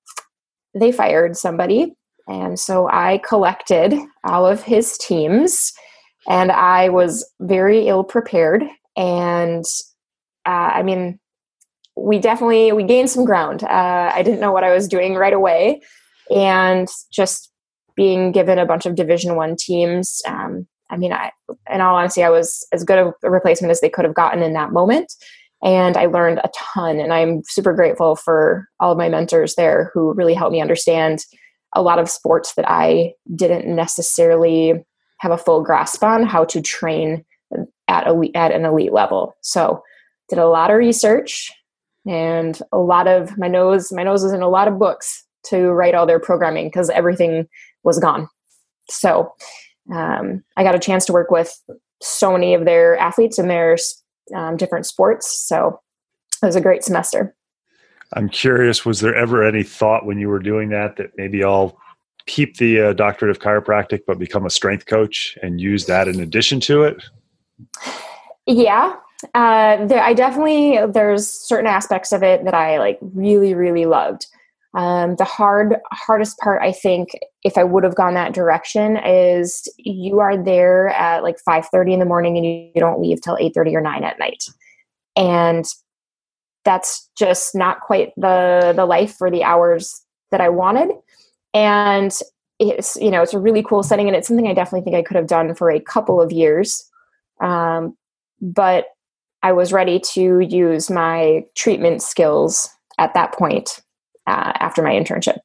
they 0.74 0.92
fired 0.92 1.36
somebody. 1.36 1.94
And 2.28 2.60
so 2.60 2.88
I 2.90 3.20
collected 3.28 3.94
all 4.24 4.46
of 4.46 4.64
his 4.64 4.98
teams 4.98 5.74
and 6.28 6.52
I 6.52 6.90
was 6.90 7.30
very 7.42 7.88
ill 7.88 8.04
prepared. 8.04 8.64
And 8.96 9.66
uh, 10.46 10.72
I 10.74 10.84
mean, 10.84 11.20
we 12.02 12.20
definitely 12.20 12.72
we 12.72 12.84
gained 12.84 13.10
some 13.10 13.26
ground. 13.26 13.64
Uh, 13.64 14.12
I 14.14 14.22
didn't 14.24 14.40
know 14.40 14.52
what 14.52 14.64
I 14.64 14.74
was 14.74 14.88
doing 14.88 15.16
right 15.16 15.34
away, 15.34 15.82
and 16.34 16.88
just 17.12 17.52
being 17.96 18.32
given 18.32 18.60
a 18.60 18.66
bunch 18.66 18.86
of 18.86 18.96
Division 18.96 19.36
One 19.36 19.56
teams. 19.58 20.22
Um, 20.28 20.68
I 20.90 20.98
mean, 20.98 21.14
I, 21.14 21.32
in 21.70 21.82
all 21.82 21.96
honesty, 21.96 22.24
I 22.24 22.30
was 22.30 22.66
as 22.72 22.84
good 22.84 22.98
a 22.98 23.30
replacement 23.30 23.72
as 23.72 23.82
they 23.82 23.90
could 23.90 24.06
have 24.06 24.16
gotten 24.16 24.42
in 24.42 24.54
that 24.54 24.72
moment, 24.72 25.14
and 25.64 25.98
I 25.98 26.06
learned 26.06 26.40
a 26.40 26.50
ton. 26.56 27.00
And 27.00 27.14
I'm 27.14 27.44
super 27.46 27.74
grateful 27.74 28.16
for 28.16 28.68
all 28.80 28.92
of 28.92 28.98
my 28.98 29.10
mentors 29.10 29.56
there 29.56 29.92
who 29.94 30.14
really 30.14 30.34
helped 30.34 30.54
me 30.54 30.62
understand 30.62 31.20
a 31.76 31.82
lot 31.82 32.00
of 32.00 32.10
sports 32.10 32.56
that 32.56 32.70
I 32.70 33.14
didn't 33.36 33.74
necessarily 33.76 34.74
have 35.20 35.32
a 35.32 35.38
full 35.38 35.62
grasp 35.62 36.04
on 36.04 36.24
how 36.24 36.46
to 36.46 36.62
train 36.62 37.26
at 37.88 38.08
elite, 38.08 38.36
at 38.36 38.52
an 38.52 38.66
elite 38.66 38.94
level. 38.94 39.36
So 39.42 39.84
did 40.30 40.40
a 40.40 40.48
lot 40.48 40.72
of 40.72 40.78
research 40.78 41.52
and 42.06 42.62
a 42.72 42.78
lot 42.78 43.08
of 43.08 43.38
my 43.38 43.48
nose 43.48 43.92
my 43.92 44.04
nose 44.04 44.24
was 44.24 44.34
in 44.34 44.42
a 44.42 44.50
lot 44.50 44.68
of 44.68 44.80
books 44.80 45.26
to 45.46 45.70
write 45.70 45.96
all 45.96 46.06
their 46.06 46.20
programming 46.20 46.68
because 46.68 46.90
everything 46.90 47.48
was 47.84 48.00
gone. 48.00 48.28
So 48.90 49.34
um, 49.94 50.44
i 50.56 50.64
got 50.64 50.76
a 50.76 50.80
chance 50.80 51.06
to 51.06 51.14
work 51.14 51.32
with 51.32 51.52
so 52.02 52.32
many 52.32 52.54
of 52.54 52.66
their 52.66 52.98
athletes 52.98 53.40
in 53.40 53.48
their 53.48 53.78
um, 54.36 54.58
different 54.58 54.86
sports. 54.86 55.48
So 55.48 55.80
it 56.42 56.46
was 56.46 56.56
a 56.56 56.62
great 56.62 56.84
semester. 56.84 57.36
I'm 58.14 58.30
curious 58.30 58.86
was 58.86 59.02
there 59.02 59.16
ever 59.16 59.44
any 59.44 59.64
thought 59.64 60.06
when 60.06 60.20
you 60.20 60.30
were 60.30 60.40
doing 60.40 60.70
that 60.70 60.96
that 60.98 61.12
maybe 61.16 61.44
i'll 61.44 61.78
keep 62.26 62.58
the 62.58 62.80
uh, 62.80 62.94
doctorate 62.94 63.32
of 63.32 63.40
chiropractic 63.40 64.02
but 64.06 64.20
become 64.20 64.46
a 64.46 64.50
strength 64.50 64.86
coach 64.86 65.38
and 65.42 65.60
use 65.60 65.86
that 65.86 66.08
in 66.08 66.20
addition 66.20 66.60
to 66.62 66.84
it? 66.84 67.04
Yeah 68.46 68.96
uh, 69.34 69.86
there, 69.86 70.02
I 70.02 70.14
definitely 70.14 70.80
there's 70.92 71.28
certain 71.28 71.68
aspects 71.68 72.12
of 72.12 72.24
it 72.24 72.46
that 72.46 72.54
I 72.54 72.80
like 72.80 73.00
really 73.02 73.54
really 73.54 73.86
loved. 73.86 74.28
Um, 74.76 75.16
the 75.16 75.26
hard 75.26 75.78
hardest 75.92 76.38
part 76.38 76.62
I 76.62 76.72
think 76.72 77.10
if 77.44 77.58
I 77.58 77.64
would 77.64 77.84
have 77.84 77.96
gone 77.96 78.14
that 78.14 78.34
direction 78.34 78.98
is 78.98 79.68
you 79.78 80.20
are 80.20 80.38
there 80.38 80.90
at 80.90 81.24
like 81.24 81.38
5:30 81.48 81.94
in 81.94 82.00
the 82.00 82.06
morning 82.06 82.38
and 82.38 82.46
you, 82.46 82.72
you 82.76 82.80
don't 82.80 83.02
leave 83.02 83.22
till 83.22 83.38
8:30 83.38 83.76
or 83.76 83.82
9 83.82 84.04
at 84.04 84.20
night. 84.20 84.46
And 85.16 85.66
that's 86.64 87.10
just 87.18 87.56
not 87.56 87.82
quite 87.82 88.14
the 88.16 88.74
the 88.76 88.86
life 88.86 89.16
for 89.16 89.32
the 89.32 89.44
hours 89.44 90.06
that 90.32 90.40
I 90.42 90.50
wanted. 90.50 90.92
And 91.54 92.18
it's 92.60 92.96
you 92.98 93.10
know 93.12 93.22
it's 93.22 93.34
a 93.34 93.40
really 93.40 93.64
cool 93.64 93.84
setting 93.84 94.08
and 94.08 94.16
it's 94.16 94.28
something 94.28 94.48
I 94.48 94.54
definitely 94.54 94.84
think 94.84 94.96
I 94.96 95.04
could 95.04 95.18
have 95.18 95.28
done 95.28 95.56
for 95.56 95.70
a 95.72 95.80
couple 95.80 96.22
of 96.22 96.32
years. 96.32 96.90
Um, 97.42 97.98
but 98.42 98.86
I 99.44 99.52
was 99.54 99.72
ready 99.72 100.00
to 100.14 100.40
use 100.42 100.90
my 100.90 101.46
treatment 101.56 102.02
skills 102.02 102.70
at 102.98 103.14
that 103.14 103.34
point 103.34 103.80
uh, 104.28 104.54
after 104.60 104.84
my 104.84 104.92
internship. 104.92 105.38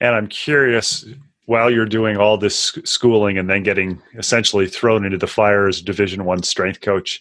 And 0.00 0.14
I'm 0.14 0.28
curious, 0.28 1.04
while 1.46 1.70
you're 1.70 1.86
doing 1.86 2.16
all 2.16 2.38
this 2.38 2.78
schooling 2.84 3.38
and 3.38 3.50
then 3.50 3.62
getting 3.62 4.00
essentially 4.16 4.68
thrown 4.68 5.04
into 5.04 5.18
the 5.18 5.26
fire 5.26 5.66
as 5.66 5.82
Division 5.82 6.24
One 6.24 6.42
strength 6.42 6.80
coach, 6.80 7.20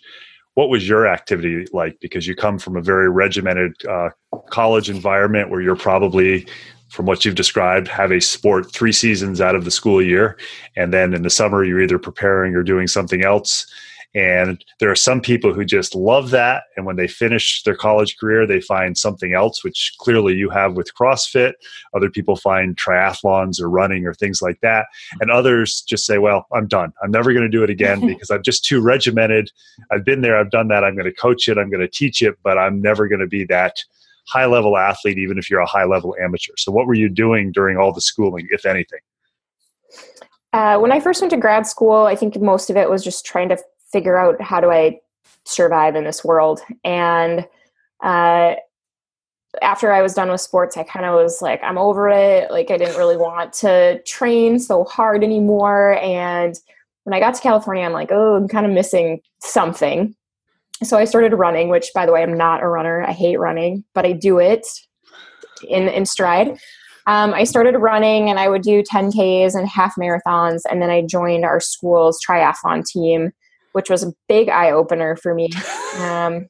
what 0.55 0.69
was 0.69 0.87
your 0.87 1.07
activity 1.07 1.65
like? 1.73 1.97
Because 1.99 2.27
you 2.27 2.35
come 2.35 2.59
from 2.59 2.77
a 2.77 2.81
very 2.81 3.09
regimented 3.09 3.73
uh, 3.89 4.09
college 4.49 4.89
environment 4.89 5.49
where 5.49 5.61
you're 5.61 5.75
probably 5.75 6.45
from 6.89 7.07
what 7.07 7.25
you've 7.25 7.33
described, 7.33 7.87
have 7.87 8.11
a 8.11 8.21
sport 8.21 8.71
three 8.71 8.91
seasons 8.91 9.41
out 9.41 9.55
of 9.55 9.65
the 9.65 9.71
school 9.71 9.99
year. 9.99 10.37
And 10.75 10.93
then 10.93 11.15
in 11.15 11.23
the 11.23 11.29
summer, 11.29 11.63
you're 11.63 11.81
either 11.81 11.97
preparing 11.97 12.53
or 12.53 12.61
doing 12.61 12.85
something 12.85 13.23
else. 13.23 13.65
And 14.15 14.63
there 14.79 14.91
are 14.91 14.95
some 14.95 15.21
people 15.21 15.53
who 15.53 15.65
just 15.65 15.95
love 15.95 16.29
that. 16.29 16.65
And 16.77 16.85
when 16.85 16.97
they 16.97 17.07
finish 17.07 17.63
their 17.63 17.75
college 17.75 18.17
career, 18.17 18.45
they 18.45 18.61
find 18.61 18.97
something 18.97 19.33
else, 19.33 19.63
which 19.63 19.95
clearly 19.99 20.35
you 20.35 20.49
have 20.51 20.73
with 20.73 20.93
CrossFit. 20.93 21.53
Other 21.95 22.09
people 22.09 22.35
find 22.35 22.75
triathlons 22.75 23.59
or 23.59 23.69
running 23.69 24.05
or 24.05 24.13
things 24.13 24.41
like 24.41 24.59
that. 24.61 24.85
And 25.19 25.31
others 25.31 25.81
just 25.81 26.05
say, 26.05 26.19
well, 26.19 26.45
I'm 26.53 26.67
done. 26.67 26.93
I'm 27.01 27.09
never 27.11 27.33
going 27.33 27.43
to 27.43 27.49
do 27.49 27.63
it 27.63 27.71
again 27.71 28.01
because 28.07 28.29
I'm 28.29 28.43
just 28.43 28.65
too 28.65 28.81
regimented. 28.81 29.49
I've 29.91 30.05
been 30.05 30.21
there, 30.21 30.37
I've 30.37 30.51
done 30.51 30.67
that. 30.67 30.83
I'm 30.83 30.95
going 30.95 31.05
to 31.05 31.13
coach 31.13 31.47
it, 31.47 31.57
I'm 31.57 31.69
going 31.69 31.81
to 31.81 31.87
teach 31.87 32.21
it, 32.21 32.37
but 32.43 32.57
I'm 32.57 32.81
never 32.81 33.07
going 33.07 33.21
to 33.21 33.27
be 33.27 33.45
that 33.45 33.83
high 34.27 34.45
level 34.45 34.77
athlete, 34.77 35.17
even 35.17 35.37
if 35.37 35.49
you're 35.49 35.59
a 35.59 35.65
high 35.65 35.85
level 35.85 36.15
amateur. 36.21 36.53
So, 36.57 36.71
what 36.71 36.87
were 36.87 36.93
you 36.93 37.09
doing 37.09 37.51
during 37.51 37.77
all 37.77 37.91
the 37.91 38.01
schooling, 38.01 38.47
if 38.51 38.65
anything? 38.65 38.99
Uh, 40.53 40.77
when 40.77 40.91
I 40.91 40.99
first 40.99 41.19
went 41.19 41.31
to 41.31 41.37
grad 41.37 41.65
school, 41.65 42.05
I 42.05 42.15
think 42.15 42.39
most 42.39 42.69
of 42.69 42.77
it 42.77 42.89
was 42.89 43.03
just 43.03 43.25
trying 43.25 43.49
to 43.49 43.57
figure 43.93 44.17
out 44.17 44.41
how 44.41 44.59
do 44.59 44.69
I 44.69 44.99
survive 45.45 45.95
in 45.95 46.03
this 46.03 46.23
world. 46.23 46.61
And 46.83 47.47
uh, 48.03 48.55
after 49.61 49.93
I 49.93 50.01
was 50.01 50.13
done 50.13 50.29
with 50.29 50.41
sports, 50.41 50.75
I 50.75 50.83
kind 50.83 51.05
of 51.05 51.13
was 51.13 51.41
like, 51.41 51.61
I'm 51.63 51.77
over 51.77 52.09
it. 52.09 52.51
Like, 52.51 52.71
I 52.71 52.77
didn't 52.77 52.97
really 52.97 53.17
want 53.17 53.53
to 53.53 54.01
train 54.03 54.59
so 54.59 54.83
hard 54.83 55.23
anymore. 55.23 55.97
And 56.01 56.59
when 57.03 57.13
I 57.13 57.19
got 57.19 57.35
to 57.35 57.41
California, 57.41 57.85
I'm 57.85 57.93
like, 57.93 58.11
oh, 58.11 58.35
I'm 58.35 58.47
kind 58.47 58.65
of 58.65 58.71
missing 58.71 59.21
something. 59.41 60.15
So 60.81 60.97
I 60.97 61.05
started 61.05 61.33
running, 61.33 61.69
which, 61.69 61.91
by 61.93 62.05
the 62.05 62.11
way, 62.11 62.23
I'm 62.23 62.37
not 62.37 62.63
a 62.63 62.67
runner. 62.67 63.03
I 63.03 63.11
hate 63.11 63.39
running, 63.39 63.85
but 63.93 64.05
I 64.05 64.11
do 64.11 64.39
it 64.39 64.67
in 65.69 65.87
in 65.87 66.05
stride. 66.05 66.57
Um, 67.05 67.33
I 67.33 67.43
started 67.43 67.77
running, 67.77 68.29
and 68.29 68.39
I 68.39 68.49
would 68.49 68.63
do 68.63 68.81
10ks 68.81 69.55
and 69.55 69.67
half 69.67 69.95
marathons, 69.95 70.61
and 70.69 70.81
then 70.81 70.89
I 70.89 71.01
joined 71.01 71.45
our 71.45 71.59
school's 71.59 72.19
triathlon 72.25 72.85
team 72.85 73.31
which 73.73 73.89
was 73.89 74.03
a 74.03 74.13
big 74.27 74.49
eye 74.49 74.71
opener 74.71 75.15
for 75.15 75.33
me. 75.33 75.49
Um, 75.93 76.47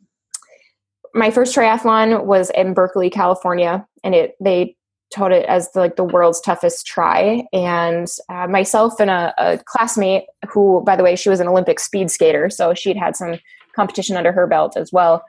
my 1.13 1.31
first 1.31 1.53
triathlon 1.53 2.25
was 2.25 2.49
in 2.51 2.73
Berkeley, 2.73 3.09
California, 3.09 3.85
and 4.05 4.15
it 4.15 4.35
they 4.39 4.77
taught 5.13 5.33
it 5.33 5.45
as 5.45 5.71
the, 5.73 5.79
like 5.79 5.95
the 5.95 6.03
world's 6.03 6.41
toughest 6.41 6.85
try. 6.87 7.43
And 7.53 8.07
uh, 8.29 8.47
myself 8.47 8.99
and 8.99 9.09
a, 9.09 9.33
a, 9.37 9.59
classmate, 9.65 10.23
who 10.49 10.81
by 10.85 10.95
the 10.95 11.03
way 11.03 11.15
she 11.15 11.29
was 11.29 11.39
an 11.39 11.47
Olympic 11.47 11.79
speed 11.79 12.09
skater, 12.09 12.49
so 12.49 12.73
she'd 12.73 12.97
had 12.97 13.15
some 13.15 13.37
competition 13.75 14.15
under 14.17 14.31
her 14.31 14.47
belt 14.47 14.75
as 14.75 14.91
well. 14.91 15.23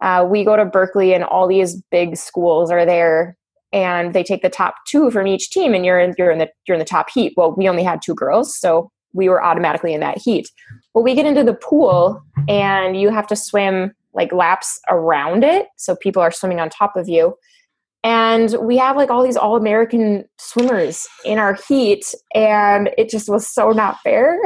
Uh, 0.00 0.26
we 0.28 0.44
go 0.44 0.56
to 0.56 0.64
Berkeley, 0.64 1.12
and 1.12 1.24
all 1.24 1.46
these 1.48 1.82
big 1.90 2.16
schools 2.16 2.70
are 2.70 2.86
there, 2.86 3.36
and 3.72 4.14
they 4.14 4.22
take 4.22 4.42
the 4.42 4.48
top 4.48 4.74
two 4.86 5.10
from 5.10 5.26
each 5.26 5.50
team, 5.50 5.74
and 5.74 5.84
you're 5.84 6.00
in, 6.00 6.14
you're 6.16 6.30
in 6.30 6.38
the 6.38 6.48
you're 6.66 6.76
in 6.76 6.80
the 6.80 6.84
top 6.84 7.10
heat. 7.10 7.34
Well, 7.36 7.54
we 7.56 7.68
only 7.68 7.82
had 7.82 8.00
two 8.02 8.14
girls, 8.14 8.56
so 8.56 8.90
we 9.12 9.28
were 9.28 9.42
automatically 9.42 9.94
in 9.94 10.00
that 10.00 10.18
heat. 10.18 10.48
But 10.98 11.04
we 11.04 11.14
get 11.14 11.26
into 11.26 11.44
the 11.44 11.54
pool 11.54 12.20
and 12.48 13.00
you 13.00 13.10
have 13.10 13.28
to 13.28 13.36
swim 13.36 13.92
like 14.14 14.32
laps 14.32 14.80
around 14.90 15.44
it. 15.44 15.68
So 15.76 15.94
people 15.94 16.20
are 16.20 16.32
swimming 16.32 16.58
on 16.58 16.70
top 16.70 16.96
of 16.96 17.08
you. 17.08 17.36
and 18.02 18.56
we 18.60 18.76
have 18.78 18.96
like 18.96 19.08
all 19.08 19.22
these 19.22 19.36
all 19.36 19.54
American 19.54 20.24
swimmers 20.40 21.06
in 21.24 21.38
our 21.38 21.56
heat, 21.68 22.04
and 22.34 22.90
it 22.98 23.08
just 23.10 23.28
was 23.28 23.46
so 23.46 23.70
not 23.70 24.00
fair. 24.00 24.40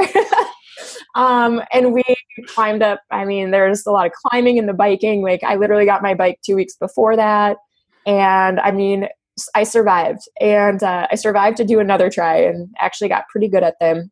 um, 1.15 1.59
and 1.71 1.91
we 1.91 2.03
climbed 2.45 2.83
up. 2.83 3.01
I 3.09 3.25
mean, 3.25 3.49
there's 3.49 3.87
a 3.87 3.91
lot 3.91 4.05
of 4.05 4.11
climbing 4.11 4.59
and 4.59 4.69
the 4.69 4.73
biking. 4.73 5.23
Like 5.23 5.43
I 5.43 5.55
literally 5.55 5.85
got 5.85 6.03
my 6.03 6.13
bike 6.13 6.37
two 6.45 6.55
weeks 6.55 6.75
before 6.75 7.15
that, 7.15 7.57
and 8.05 8.59
I 8.59 8.69
mean, 8.69 9.07
I 9.55 9.63
survived, 9.63 10.21
and 10.39 10.83
uh, 10.83 11.07
I 11.11 11.15
survived 11.15 11.57
to 11.57 11.65
do 11.65 11.79
another 11.79 12.11
try, 12.11 12.37
and 12.37 12.69
actually 12.77 13.09
got 13.09 13.27
pretty 13.29 13.47
good 13.47 13.63
at 13.63 13.79
them, 13.79 14.11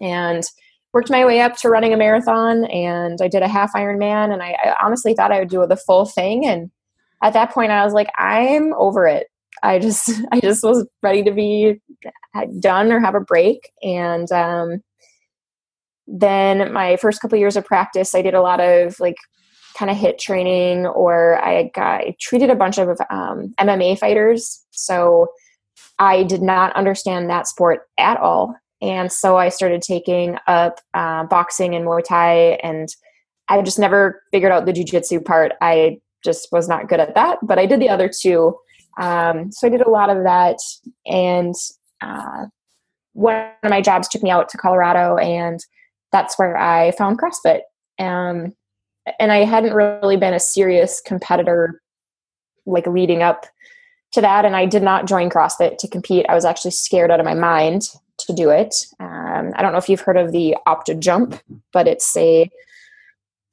and 0.00 0.42
worked 0.92 1.10
my 1.10 1.24
way 1.24 1.40
up 1.40 1.56
to 1.58 1.68
running 1.68 1.92
a 1.92 1.96
marathon, 1.96 2.64
and 2.66 3.20
I 3.22 3.28
did 3.28 3.42
a 3.42 3.48
half 3.48 3.72
Ironman, 3.74 4.32
and 4.32 4.42
I, 4.42 4.56
I 4.64 4.76
honestly 4.82 5.14
thought 5.14 5.32
I 5.32 5.38
would 5.38 5.48
do 5.48 5.66
the 5.66 5.76
full 5.76 6.06
thing, 6.06 6.46
and 6.46 6.70
at 7.22 7.32
that 7.34 7.52
point 7.52 7.70
I 7.70 7.84
was 7.84 7.94
like, 7.94 8.10
I'm 8.16 8.72
over 8.74 9.06
it. 9.06 9.28
I 9.62 9.78
just 9.78 10.10
I 10.32 10.40
just 10.40 10.62
was 10.62 10.86
ready 11.02 11.22
to 11.24 11.32
be 11.32 11.80
done 12.58 12.92
or 12.92 13.00
have 13.00 13.14
a 13.14 13.20
break. 13.20 13.72
And 13.82 14.30
um, 14.32 14.82
then 16.06 16.72
my 16.72 16.96
first 16.96 17.20
couple 17.20 17.38
years 17.38 17.56
of 17.56 17.64
practice, 17.64 18.14
I 18.14 18.22
did 18.22 18.34
a 18.34 18.42
lot 18.42 18.60
of 18.60 18.98
like 19.00 19.16
kind 19.76 19.90
of 19.90 19.96
HIIT 19.96 20.18
training, 20.18 20.86
or 20.86 21.42
I 21.42 21.70
got 21.74 22.00
I 22.00 22.16
treated 22.20 22.50
a 22.50 22.56
bunch 22.56 22.78
of 22.78 22.88
um, 23.10 23.54
MMA 23.58 23.98
fighters. 23.98 24.64
So 24.72 25.28
I 25.98 26.24
did 26.24 26.42
not 26.42 26.74
understand 26.74 27.28
that 27.28 27.46
sport 27.46 27.88
at 27.98 28.16
all, 28.18 28.54
and 28.82 29.12
so 29.12 29.36
I 29.36 29.50
started 29.50 29.82
taking 29.82 30.36
up 30.46 30.80
uh, 30.94 31.24
boxing 31.24 31.74
and 31.74 31.84
Muay 31.84 32.02
Thai, 32.04 32.58
and 32.62 32.88
I 33.48 33.62
just 33.62 33.78
never 33.78 34.22
figured 34.30 34.52
out 34.52 34.66
the 34.66 34.72
jujitsu 34.72 35.24
part. 35.24 35.52
I 35.60 36.00
just 36.24 36.48
was 36.52 36.68
not 36.68 36.88
good 36.88 37.00
at 37.00 37.14
that, 37.14 37.38
but 37.42 37.58
I 37.58 37.66
did 37.66 37.80
the 37.80 37.88
other 37.88 38.08
two. 38.08 38.56
Um, 38.98 39.52
so 39.52 39.66
I 39.66 39.70
did 39.70 39.80
a 39.80 39.90
lot 39.90 40.10
of 40.10 40.24
that. 40.24 40.58
And 41.06 41.54
uh, 42.00 42.46
one 43.12 43.36
of 43.62 43.70
my 43.70 43.80
jobs 43.80 44.08
took 44.08 44.22
me 44.22 44.30
out 44.30 44.48
to 44.50 44.58
Colorado, 44.58 45.16
and 45.16 45.60
that's 46.12 46.38
where 46.38 46.56
I 46.56 46.92
found 46.92 47.20
CrossFit. 47.20 47.60
Um, 47.98 48.54
and 49.18 49.32
I 49.32 49.44
hadn't 49.44 49.74
really 49.74 50.16
been 50.16 50.34
a 50.34 50.40
serious 50.40 51.02
competitor 51.04 51.80
like 52.66 52.86
leading 52.86 53.22
up 53.22 53.46
to 54.12 54.20
that. 54.20 54.44
And 54.44 54.56
I 54.56 54.66
did 54.66 54.82
not 54.82 55.06
join 55.06 55.30
CrossFit 55.30 55.78
to 55.78 55.88
compete. 55.88 56.26
I 56.28 56.34
was 56.34 56.44
actually 56.44 56.72
scared 56.72 57.10
out 57.10 57.20
of 57.20 57.26
my 57.26 57.34
mind 57.34 57.88
to 58.26 58.32
do 58.32 58.50
it. 58.50 58.74
Um, 58.98 59.52
I 59.54 59.62
don't 59.62 59.72
know 59.72 59.78
if 59.78 59.88
you've 59.88 60.00
heard 60.00 60.16
of 60.16 60.32
the 60.32 60.56
OptoJump, 60.66 61.40
but 61.72 61.86
it's 61.86 62.16
a 62.16 62.50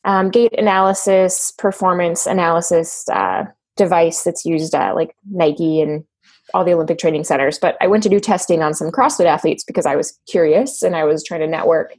um, 0.06 0.30
gait 0.30 0.58
analysis, 0.58 1.52
performance 1.58 2.26
analysis 2.26 3.08
uh, 3.10 3.46
device 3.76 4.24
that's 4.24 4.46
used 4.46 4.74
at 4.74 4.96
like 4.96 5.16
Nike 5.30 5.82
and 5.82 6.06
all 6.54 6.64
the 6.64 6.74
Olympic 6.74 6.98
training 6.98 7.24
centers. 7.24 7.60
But 7.60 7.78
I 7.82 7.88
went 7.88 8.04
to 8.04 8.10
do 8.10 8.20
testing 8.20 8.62
on 8.62 8.74
some 8.74 8.92
CrossFit 8.92 9.26
athletes 9.26 9.64
because 9.64 9.86
I 9.86 9.96
was 9.96 10.18
curious 10.30 10.82
and 10.82 10.96
I 10.96 11.04
was 11.04 11.24
trying 11.24 11.42
to 11.42 11.48
network. 11.48 11.94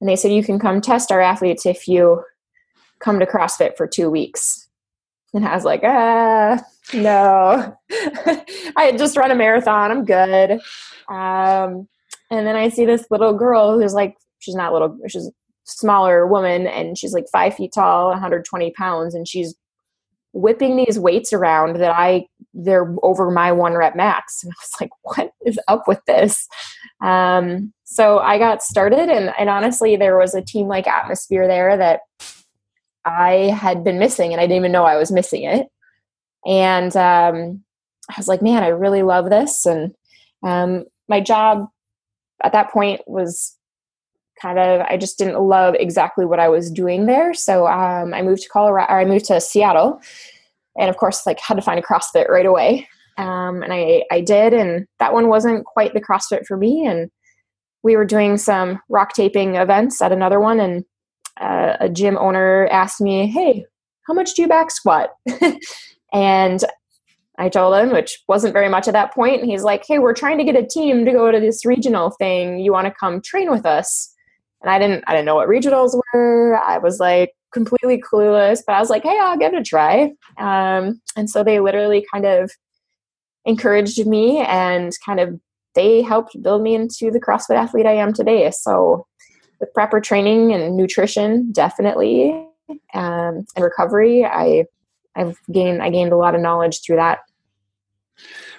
And 0.00 0.08
they 0.08 0.16
said, 0.16 0.32
You 0.32 0.44
can 0.44 0.58
come 0.58 0.80
test 0.80 1.10
our 1.10 1.20
athletes 1.20 1.66
if 1.66 1.88
you 1.88 2.22
come 3.00 3.18
to 3.18 3.26
CrossFit 3.26 3.76
for 3.76 3.86
two 3.86 4.10
weeks. 4.10 4.68
And 5.32 5.46
I 5.46 5.54
was 5.54 5.64
like, 5.64 5.82
ah, 5.84 6.62
no. 6.94 7.76
I 8.76 8.94
just 8.96 9.16
run 9.16 9.30
a 9.30 9.34
marathon. 9.34 9.90
I'm 9.90 10.04
good. 10.04 10.52
Um, 11.08 11.88
and 12.30 12.46
then 12.46 12.56
I 12.56 12.68
see 12.68 12.86
this 12.86 13.06
little 13.10 13.32
girl 13.32 13.78
who's 13.78 13.94
like, 13.94 14.16
she's 14.38 14.54
not 14.54 14.72
little, 14.72 14.96
she's 15.08 15.26
a 15.26 15.32
smaller 15.64 16.26
woman 16.26 16.66
and 16.66 16.98
she's 16.98 17.12
like 17.12 17.26
five 17.32 17.54
feet 17.54 17.72
tall 17.72 18.08
120 18.08 18.72
pounds 18.72 19.14
and 19.14 19.28
she's 19.28 19.54
whipping 20.32 20.76
these 20.76 20.98
weights 20.98 21.32
around 21.32 21.76
that 21.76 21.90
i 21.90 22.24
they're 22.54 22.94
over 23.02 23.30
my 23.30 23.50
one 23.50 23.74
rep 23.74 23.96
max 23.96 24.40
and 24.44 24.52
i 24.52 24.58
was 24.60 24.80
like 24.80 24.90
what 25.02 25.32
is 25.46 25.58
up 25.68 25.86
with 25.86 26.00
this 26.06 26.46
um, 27.02 27.72
so 27.84 28.18
i 28.18 28.38
got 28.38 28.62
started 28.62 29.08
and, 29.08 29.32
and 29.38 29.48
honestly 29.48 29.96
there 29.96 30.18
was 30.18 30.34
a 30.34 30.42
team 30.42 30.66
like 30.66 30.86
atmosphere 30.86 31.46
there 31.46 31.76
that 31.76 32.00
i 33.04 33.54
had 33.58 33.84
been 33.84 33.98
missing 33.98 34.32
and 34.32 34.40
i 34.40 34.44
didn't 34.44 34.56
even 34.56 34.72
know 34.72 34.84
i 34.84 34.96
was 34.96 35.10
missing 35.10 35.44
it 35.44 35.68
and 36.46 36.96
um, 36.96 37.62
i 38.10 38.14
was 38.16 38.28
like 38.28 38.42
man 38.42 38.62
i 38.62 38.68
really 38.68 39.02
love 39.02 39.30
this 39.30 39.66
and 39.66 39.94
um, 40.42 40.84
my 41.08 41.20
job 41.20 41.66
at 42.42 42.52
that 42.52 42.70
point 42.70 43.02
was 43.06 43.56
kind 44.40 44.58
of 44.58 44.80
I 44.82 44.96
just 44.96 45.18
didn't 45.18 45.40
love 45.40 45.74
exactly 45.78 46.24
what 46.24 46.40
I 46.40 46.48
was 46.48 46.70
doing 46.70 47.06
there. 47.06 47.34
So 47.34 47.66
um, 47.66 48.14
I 48.14 48.22
moved 48.22 48.42
to 48.42 48.48
Colorado. 48.48 48.92
I 48.92 49.04
moved 49.04 49.26
to 49.26 49.40
Seattle, 49.40 50.00
and 50.78 50.88
of 50.88 50.96
course, 50.96 51.26
like 51.26 51.38
had 51.40 51.54
to 51.54 51.62
find 51.62 51.78
a 51.78 51.82
CrossFit 51.82 52.28
right 52.28 52.46
away. 52.46 52.88
Um, 53.18 53.62
and 53.62 53.72
I 53.72 54.04
I 54.10 54.20
did, 54.20 54.54
and 54.54 54.86
that 54.98 55.12
one 55.12 55.28
wasn't 55.28 55.64
quite 55.64 55.94
the 55.94 56.00
CrossFit 56.00 56.46
for 56.46 56.56
me. 56.56 56.86
And 56.86 57.10
we 57.82 57.96
were 57.96 58.04
doing 58.04 58.38
some 58.38 58.80
rock 58.88 59.12
taping 59.14 59.56
events 59.56 60.00
at 60.00 60.12
another 60.12 60.40
one, 60.40 60.60
and 60.60 60.84
uh, 61.40 61.76
a 61.80 61.88
gym 61.88 62.16
owner 62.18 62.66
asked 62.70 63.00
me, 63.00 63.26
"Hey, 63.26 63.66
how 64.06 64.14
much 64.14 64.34
do 64.34 64.42
you 64.42 64.48
back 64.48 64.70
squat?" 64.70 65.10
and 66.12 66.64
I 67.38 67.48
told 67.48 67.74
him, 67.76 67.90
which 67.90 68.18
wasn't 68.28 68.52
very 68.52 68.68
much 68.68 68.86
at 68.86 68.92
that 68.92 69.14
point. 69.14 69.40
And 69.40 69.50
he's 69.50 69.62
like, 69.62 69.84
Hey, 69.86 69.98
we're 69.98 70.14
trying 70.14 70.38
to 70.38 70.44
get 70.44 70.56
a 70.56 70.66
team 70.66 71.04
to 71.04 71.12
go 71.12 71.30
to 71.30 71.40
this 71.40 71.64
regional 71.64 72.10
thing. 72.10 72.58
You 72.58 72.72
want 72.72 72.86
to 72.86 72.94
come 72.98 73.22
train 73.22 73.50
with 73.50 73.64
us? 73.64 74.14
and 74.62 74.70
I 74.70 74.78
didn't 74.78 75.04
I 75.06 75.12
didn't 75.12 75.26
know 75.26 75.36
what 75.36 75.48
regionals 75.48 75.98
were. 76.12 76.56
I 76.56 76.78
was 76.78 76.98
like 77.00 77.32
completely 77.52 78.00
clueless, 78.00 78.60
but 78.66 78.74
I 78.74 78.80
was 78.80 78.90
like, 78.90 79.02
hey, 79.02 79.18
I'll 79.20 79.36
give 79.38 79.52
it 79.52 79.60
a 79.60 79.64
try. 79.64 80.12
Um, 80.38 81.00
and 81.16 81.28
so 81.28 81.42
they 81.42 81.60
literally 81.60 82.06
kind 82.12 82.24
of 82.24 82.50
encouraged 83.44 84.06
me 84.06 84.38
and 84.38 84.92
kind 85.04 85.18
of 85.18 85.40
they 85.74 86.02
helped 86.02 86.40
build 86.42 86.62
me 86.62 86.74
into 86.74 87.10
the 87.10 87.20
CrossFit 87.20 87.56
athlete 87.56 87.86
I 87.86 87.94
am 87.94 88.12
today. 88.12 88.50
So 88.50 89.06
with 89.58 89.72
proper 89.74 90.00
training 90.00 90.52
and 90.52 90.76
nutrition, 90.76 91.52
definitely, 91.52 92.46
um, 92.94 93.44
and 93.56 93.64
recovery, 93.64 94.24
I 94.24 94.66
I've 95.16 95.36
gained 95.52 95.82
I 95.82 95.90
gained 95.90 96.12
a 96.12 96.16
lot 96.16 96.34
of 96.34 96.40
knowledge 96.40 96.80
through 96.82 96.96
that. 96.96 97.20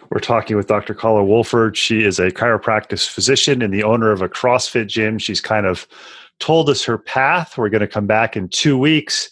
We're 0.09 0.19
talking 0.19 0.57
with 0.57 0.67
Dr. 0.67 0.93
Carla 0.93 1.23
Wolford. 1.23 1.77
She 1.77 2.03
is 2.03 2.19
a 2.19 2.31
chiropractic 2.31 3.07
physician 3.07 3.61
and 3.61 3.73
the 3.73 3.83
owner 3.83 4.11
of 4.11 4.21
a 4.21 4.27
CrossFit 4.27 4.87
gym. 4.87 5.17
She's 5.17 5.39
kind 5.39 5.65
of 5.65 5.87
told 6.39 6.69
us 6.69 6.83
her 6.83 6.97
path. 6.97 7.57
We're 7.57 7.69
going 7.69 7.79
to 7.81 7.87
come 7.87 8.07
back 8.07 8.35
in 8.35 8.49
two 8.49 8.77
weeks 8.77 9.29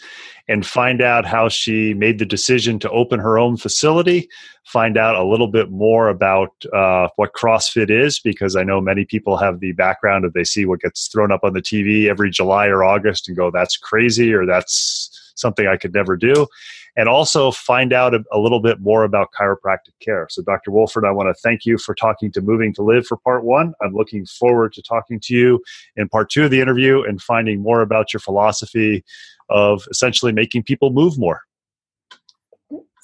and 0.47 0.65
find 0.65 1.01
out 1.01 1.25
how 1.25 1.49
she 1.49 1.93
made 1.93 2.17
the 2.17 2.25
decision 2.25 2.79
to 2.79 2.89
open 2.91 3.19
her 3.19 3.37
own 3.37 3.57
facility, 3.57 4.29
find 4.63 4.97
out 4.97 5.15
a 5.15 5.23
little 5.23 5.49
bit 5.49 5.69
more 5.69 6.07
about 6.07 6.51
uh, 6.73 7.09
what 7.17 7.33
CrossFit 7.33 7.91
is, 7.91 8.19
because 8.19 8.55
I 8.55 8.63
know 8.63 8.79
many 8.79 9.05
people 9.05 9.37
have 9.37 9.59
the 9.59 9.73
background 9.73 10.23
of 10.23 10.33
they 10.33 10.45
see 10.45 10.65
what 10.65 10.79
gets 10.79 11.07
thrown 11.07 11.31
up 11.31 11.43
on 11.43 11.53
the 11.53 11.61
TV 11.61 12.07
every 12.09 12.31
July 12.31 12.67
or 12.67 12.83
August 12.83 13.27
and 13.27 13.37
go, 13.37 13.51
that's 13.51 13.77
crazy 13.77 14.33
or 14.33 14.45
that's 14.45 15.33
something 15.35 15.67
I 15.67 15.77
could 15.77 15.93
never 15.93 16.15
do 16.15 16.47
and 16.95 17.07
also 17.07 17.51
find 17.51 17.93
out 17.93 18.13
a, 18.13 18.23
a, 18.31 18.39
little 18.39 18.59
bit 18.59 18.79
more 18.79 19.03
about 19.03 19.29
chiropractic 19.39 19.93
care. 20.01 20.27
So, 20.29 20.41
Dr. 20.41 20.71
Wolford, 20.71 21.05
I 21.05 21.11
want 21.11 21.27
to 21.35 21.39
thank 21.41 21.65
you 21.65 21.77
for 21.77 21.93
talking 21.93 22.31
to 22.31 22.41
Moving 22.41 22.73
to 22.75 22.83
Live 22.83 23.05
for 23.05 23.17
part 23.17 23.43
one. 23.43 23.73
I'm 23.81 23.93
looking 23.93 24.25
forward 24.25 24.73
to 24.73 24.81
talking 24.81 25.19
to 25.21 25.33
you 25.33 25.61
in 25.95 26.09
part 26.09 26.29
two 26.29 26.45
of 26.45 26.51
the 26.51 26.61
interview 26.61 27.03
and 27.03 27.21
finding 27.21 27.61
more 27.61 27.81
about 27.81 28.13
your 28.13 28.19
philosophy 28.19 29.03
of 29.49 29.83
essentially 29.89 30.31
making 30.31 30.63
people 30.63 30.91
move 30.91 31.17
more. 31.17 31.41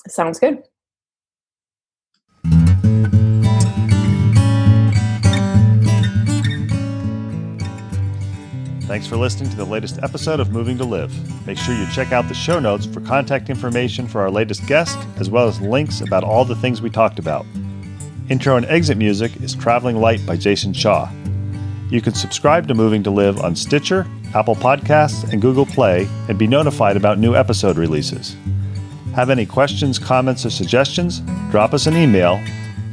Sounds 0.08 0.40
good. 0.40 0.64
Thanks 8.96 9.08
for 9.08 9.18
listening 9.18 9.50
to 9.50 9.58
the 9.58 9.66
latest 9.66 10.00
episode 10.04 10.40
of 10.40 10.54
Moving 10.54 10.78
to 10.78 10.86
Live. 10.86 11.12
Make 11.46 11.58
sure 11.58 11.76
you 11.76 11.86
check 11.92 12.14
out 12.14 12.30
the 12.30 12.34
show 12.34 12.62
notes 12.62 12.86
for 12.86 13.02
contact 13.02 13.50
information 13.50 14.08
for 14.08 14.22
our 14.22 14.32
latest 14.32 14.66
guest, 14.68 14.98
as 15.20 15.30
well 15.30 15.50
as 15.50 15.60
links 15.60 16.00
about 16.00 16.24
all 16.24 16.46
the 16.46 16.56
things 16.56 16.82
we 16.82 16.90
talked 16.90 17.20
about. 17.20 17.46
Intro 18.30 18.56
and 18.56 18.66
exit 18.68 18.98
music 18.98 19.36
is 19.42 19.54
Traveling 19.54 19.98
Light 19.98 20.26
by 20.26 20.38
Jason 20.38 20.72
Shaw. 20.72 21.12
You 21.90 22.00
can 22.00 22.14
subscribe 22.14 22.70
to 22.70 22.74
Moving 22.74 23.04
to 23.04 23.12
Live 23.12 23.42
on 23.42 23.54
Stitcher, 23.54 24.08
Apple 24.34 24.56
Podcasts, 24.56 25.30
and 25.30 25.42
Google 25.42 25.66
Play 25.66 26.08
and 26.30 26.40
be 26.40 26.48
notified 26.48 26.96
about 26.96 27.20
new 27.20 27.36
episode 27.36 27.76
releases. 27.76 28.38
Have 29.14 29.30
any 29.30 29.46
questions, 29.46 30.00
comments, 30.00 30.46
or 30.46 30.52
suggestions? 30.52 31.20
Drop 31.52 31.74
us 31.74 31.86
an 31.86 31.98
email, 31.98 32.38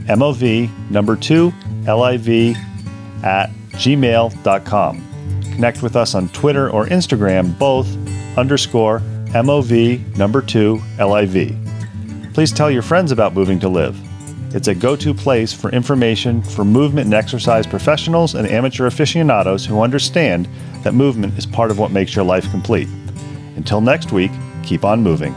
MOV 0.08 0.68
number 0.90 1.14
2 1.14 1.52
LIV 1.86 2.56
at 3.22 3.50
gmail.com. 3.74 5.11
Connect 5.62 5.80
with 5.80 5.94
us 5.94 6.16
on 6.16 6.28
Twitter 6.30 6.68
or 6.68 6.86
Instagram, 6.86 7.56
both 7.56 7.86
underscore 8.36 8.98
MOV 9.28 10.16
number 10.18 10.42
two 10.42 10.82
LIV. 10.98 11.56
Please 12.34 12.50
tell 12.50 12.68
your 12.68 12.82
friends 12.82 13.12
about 13.12 13.32
Moving 13.32 13.60
to 13.60 13.68
Live. 13.68 13.96
It's 14.56 14.66
a 14.66 14.74
go 14.74 14.96
to 14.96 15.14
place 15.14 15.52
for 15.52 15.70
information 15.70 16.42
for 16.42 16.64
movement 16.64 17.04
and 17.04 17.14
exercise 17.14 17.64
professionals 17.64 18.34
and 18.34 18.48
amateur 18.48 18.86
aficionados 18.86 19.64
who 19.64 19.82
understand 19.82 20.48
that 20.82 20.94
movement 20.94 21.38
is 21.38 21.46
part 21.46 21.70
of 21.70 21.78
what 21.78 21.92
makes 21.92 22.16
your 22.16 22.24
life 22.24 22.50
complete. 22.50 22.88
Until 23.54 23.80
next 23.80 24.10
week, 24.10 24.32
keep 24.64 24.84
on 24.84 25.00
moving. 25.00 25.32